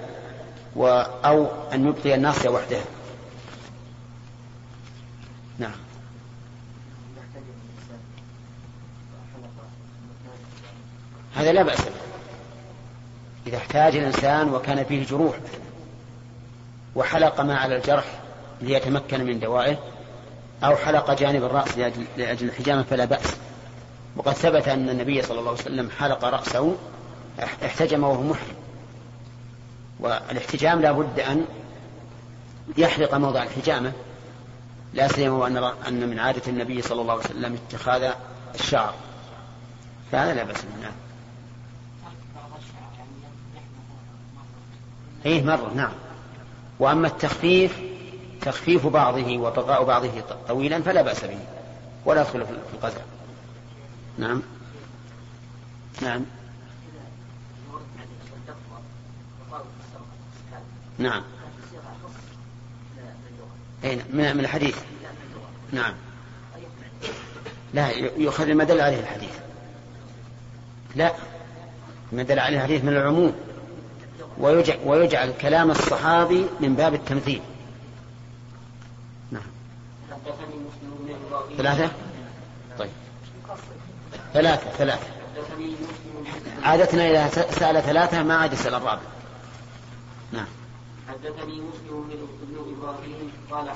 و 0.75 0.87
أو 1.25 1.47
أن 1.73 1.87
يبقي 1.87 2.15
الناصية 2.15 2.49
وحدها. 2.49 2.83
نعم. 5.59 5.71
هذا 11.35 11.51
لا 11.51 11.63
بأس 11.63 11.81
به. 11.81 11.91
إذا 13.47 13.57
احتاج 13.57 13.95
الإنسان 13.95 14.53
وكان 14.53 14.83
فيه 14.83 15.05
جروح 15.05 15.35
وحلق 16.95 17.41
ما 17.41 17.57
على 17.57 17.75
الجرح 17.75 18.05
ليتمكن 18.61 19.25
من 19.25 19.39
دوائه 19.39 19.77
أو 20.63 20.75
حلق 20.75 21.13
جانب 21.13 21.43
الرأس 21.43 21.77
لأجل, 21.77 22.05
لأجل 22.17 22.47
الحجامة 22.47 22.83
فلا 22.83 23.05
بأس. 23.05 23.35
وقد 24.15 24.33
ثبت 24.33 24.67
أن 24.67 24.89
النبي 24.89 25.21
صلى 25.21 25.39
الله 25.39 25.51
عليه 25.51 25.61
وسلم 25.61 25.89
حلق 25.89 26.25
رأسه 26.25 26.75
احتجم 27.43 28.03
وهو 28.03 28.21
محرم. 28.21 28.55
والاحتجام 29.99 30.81
لا 30.81 30.91
بد 30.91 31.19
أن 31.19 31.45
يحلق 32.77 33.15
موضع 33.15 33.43
الحجامة. 33.43 33.91
لا 34.93 35.07
سيما 35.07 35.35
وأن 35.35 35.57
أن 35.87 36.09
من 36.09 36.19
عادة 36.19 36.41
النبي 36.47 36.81
صلى 36.81 37.01
الله 37.01 37.13
عليه 37.13 37.23
وسلم 37.23 37.57
اتخاذ 37.67 38.11
الشعر. 38.55 38.93
فهذا 40.11 40.33
لا 40.33 40.43
بأس 40.43 40.65
منه. 40.65 40.91
إيه 45.25 45.43
مرة. 45.43 45.71
نعم. 45.75 45.91
وأما 46.79 47.07
التخفيف 47.07 47.79
تخفيف 48.41 48.87
بعضه 48.87 49.37
وبقاء 49.37 49.83
بعضه 49.83 50.11
طويلا 50.47 50.81
فلا 50.81 51.01
بأس 51.01 51.25
به 51.25 51.39
ولا 52.05 52.21
يدخل 52.21 52.45
في 52.45 52.51
القدر 52.73 53.01
نعم. 54.17 54.41
نعم. 56.01 56.25
نعم. 60.97 61.23
أين 63.83 64.03
من 64.13 64.39
الحديث. 64.39 64.77
نعم. 65.71 65.93
لا 67.73 67.89
يؤخذ 68.17 68.53
ما 68.53 68.63
دل 68.63 68.81
عليه 68.81 68.99
الحديث. 68.99 69.39
لا. 70.95 71.13
ما 72.11 72.23
دل 72.23 72.39
عليه 72.39 72.57
الحديث 72.57 72.83
من 72.83 72.89
العموم. 72.89 73.35
ويجعل, 74.37 74.79
ويجعل 74.85 75.33
كلام 75.41 75.71
الصحابي 75.71 76.45
من 76.59 76.75
باب 76.75 76.93
التمثيل. 76.93 77.41
نعم. 79.31 79.43
ثلاثة؟ 81.57 81.91
طيب. 82.79 82.89
ثلاثة 84.33 84.69
ثلاثة. 84.69 85.07
عادتنا 86.63 87.09
إذا 87.11 87.27
سأل 87.51 87.83
ثلاثة 87.83 88.23
ما 88.23 88.35
عاد 88.35 88.53
يسأل 88.53 88.73
الرابع. 88.73 89.01
نعم. 90.31 90.47
حدثني 91.07 91.61
مسلم 91.61 92.09
بن 92.41 92.75
إبراهيم 92.77 93.31
قال 93.51 93.69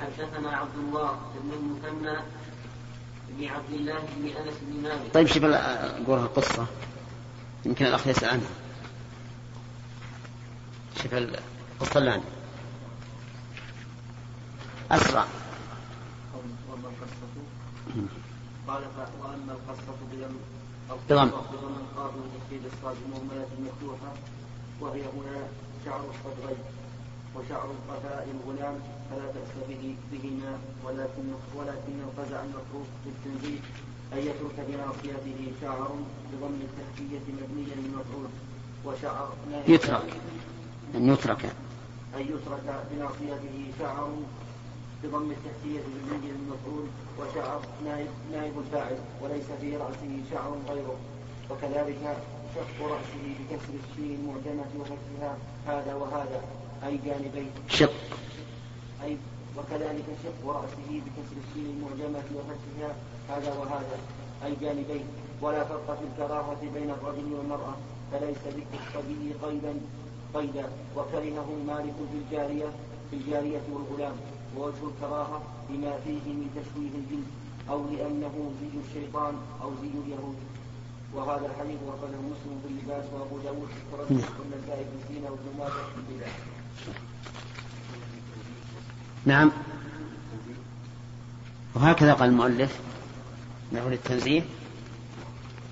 حدثنا 0.00 0.56
عبد 0.56 0.76
الله 0.76 1.18
بن 1.42 1.50
المثنى 1.52 2.16
بن 3.28 3.48
عبد 3.48 3.72
الله 3.72 3.98
بن 4.16 4.28
أنس 4.28 4.54
بن 4.62 4.82
مالك. 4.82 5.14
طيب 5.14 5.26
شوف 5.26 5.44
قولها 6.06 6.24
القصة 6.24 6.66
يمكن 7.64 7.86
الأخ 7.86 8.06
يسال 8.06 8.28
عنها 8.28 8.48
شوف 11.02 11.14
عنده 11.14 11.40
أسرع. 14.90 15.24
قال 18.68 18.82
واما 19.22 19.52
القصة 19.52 19.92
بضم 20.12 20.34
بضم 21.52 21.74
القاف 21.84 22.12
وتشديد 22.16 22.62
الصاد 22.72 22.96
المهمله 23.06 23.46
المفتوحه 23.58 24.12
وهي 24.80 25.00
هنا 25.02 25.46
شعر 25.84 26.00
الصدغين 26.00 26.56
وشعر 27.36 27.70
القفاء 27.70 28.28
الغلام 28.34 28.78
فلا 29.10 29.26
بأس 29.26 29.52
به 29.68 29.94
بهما 30.12 30.58
ولكن 30.84 31.26
ولكن 31.54 31.94
القزع 32.08 32.40
المفروض 32.44 32.86
بالتنزيل 33.04 33.60
أن 34.12 34.18
يترك 34.18 34.66
بناصيته 34.68 35.52
شعر 35.60 35.88
بضم 36.32 36.58
التحتية 36.68 37.32
مبنيا 37.32 37.74
للمفعول 37.74 38.28
وشعر 38.84 39.32
يترك. 39.68 40.20
أن 40.94 41.12
يترك. 41.12 41.44
أن 42.16 42.20
يترك 42.20 42.86
بناصيته 42.90 43.72
شعر 43.78 44.10
بضم 45.04 45.30
التحتية 45.30 45.80
مبنيا 45.80 46.32
للمفعول 46.32 46.86
وشعر 47.18 47.60
نائب, 47.84 48.08
نائب 48.32 48.58
الفاعل 48.58 48.98
وليس 49.22 49.44
في 49.60 49.76
رأسه 49.76 50.22
شعر 50.30 50.56
غيره. 50.68 50.96
وكذلك 51.50 52.16
شق 52.54 52.86
رأسه 52.86 53.24
بكسر 53.38 53.74
الشين 53.84 54.18
المعجمة 54.20 54.70
وفتحها 54.80 55.36
هذا 55.66 55.94
وهذا 55.94 56.40
أي 56.86 56.98
جانبين. 57.06 57.50
شق. 57.68 57.92
أي 59.04 59.16
وكذلك 59.58 60.04
شق 60.24 60.48
رأسه 60.48 60.88
بكسر 60.88 61.36
الشين 61.48 61.66
المعجمة 61.76 62.24
وفتحها 62.34 62.94
هذا 63.28 63.52
وهذا 63.54 63.98
أي 64.44 64.54
جانبين. 64.60 65.04
ولا 65.42 65.64
فرق 65.64 65.98
في 65.98 66.04
الكراهة 66.12 66.60
بين 66.74 66.90
الرجل 66.90 67.32
والمرأة 67.32 67.74
فليس 68.12 68.38
بالصبي 68.44 69.32
قيدا 69.42 69.80
قيدا 70.34 70.66
وكرهه 70.96 71.48
مالك 71.66 71.94
في 72.10 72.16
الجارية 72.18 72.66
في 73.10 73.16
الجارية 73.16 73.62
والغلام 73.72 74.12
ووجه 74.56 74.88
الكراهة 74.94 75.42
بما 75.68 75.92
فيه 76.04 76.32
من 76.32 76.50
تشويه 76.56 76.94
الجنس 77.00 77.26
أو 77.70 77.84
لأنه 77.90 78.52
زي 78.60 78.78
الشيطان 78.88 79.34
أو 79.62 79.70
زي 79.82 79.88
اليهود. 80.04 80.36
وهذا 81.14 81.46
الحديث 81.46 81.78
وقاله 81.86 82.18
مسلم 82.18 82.60
في 82.62 82.68
اللباس 82.68 83.04
وأبو 83.12 83.38
داود 83.38 83.68
والنسائي 84.00 84.84
في 84.84 85.04
الزينة 85.04 85.30
وابن 85.30 85.58
ماجه 85.58 85.70
في 85.70 86.12
البدع. 86.12 86.26
نعم. 89.26 89.52
وهكذا 91.74 92.12
قال 92.12 92.28
المؤلف 92.28 92.78
انه 93.72 93.88
للتنزيه 93.88 94.42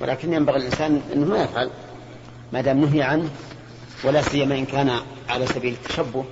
ولكن 0.01 0.33
ينبغي 0.33 0.57
الإنسان 0.57 1.03
إنه 1.13 1.27
ما 1.27 1.43
يفعل 1.43 1.71
ما 2.53 2.61
دام 2.61 2.81
نهي 2.81 3.03
عنه 3.03 3.31
ولا 4.05 4.23
سيما 4.23 4.55
إن 4.55 4.65
كان 4.65 5.01
على 5.29 5.47
سبيل 5.47 5.73
التشبه. 5.73 6.25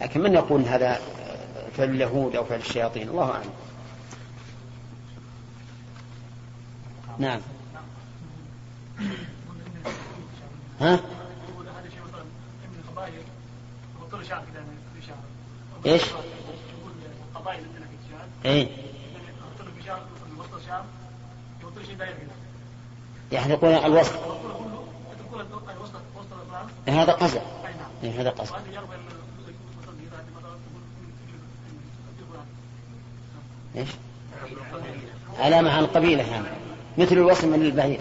لكن 0.00 0.20
من 0.20 0.34
يقول 0.34 0.62
هذا 0.62 1.00
فعل 1.76 1.90
اليهود 1.90 2.36
أو 2.36 2.44
فعل 2.44 2.58
الشياطين؟ 2.58 3.08
الله 3.08 3.30
أعلم. 3.30 3.50
نعم. 7.18 7.40
ها؟ 10.80 11.00
إيش؟ 15.86 16.02
إيه. 18.44 18.68
يحلقون 23.32 23.74
الوسط. 23.74 24.14
هذا 27.02 27.12
قصد 27.12 27.40
إيه 28.04 28.20
هذا 28.20 28.30
قصد 28.30 28.54
إيش؟ 33.76 33.88
على 35.38 35.62
القبيلة 35.78 36.22
هذا 36.22 36.52
مثل 36.98 37.12
الوصل 37.12 37.48
من 37.48 37.62
البعير. 37.62 38.00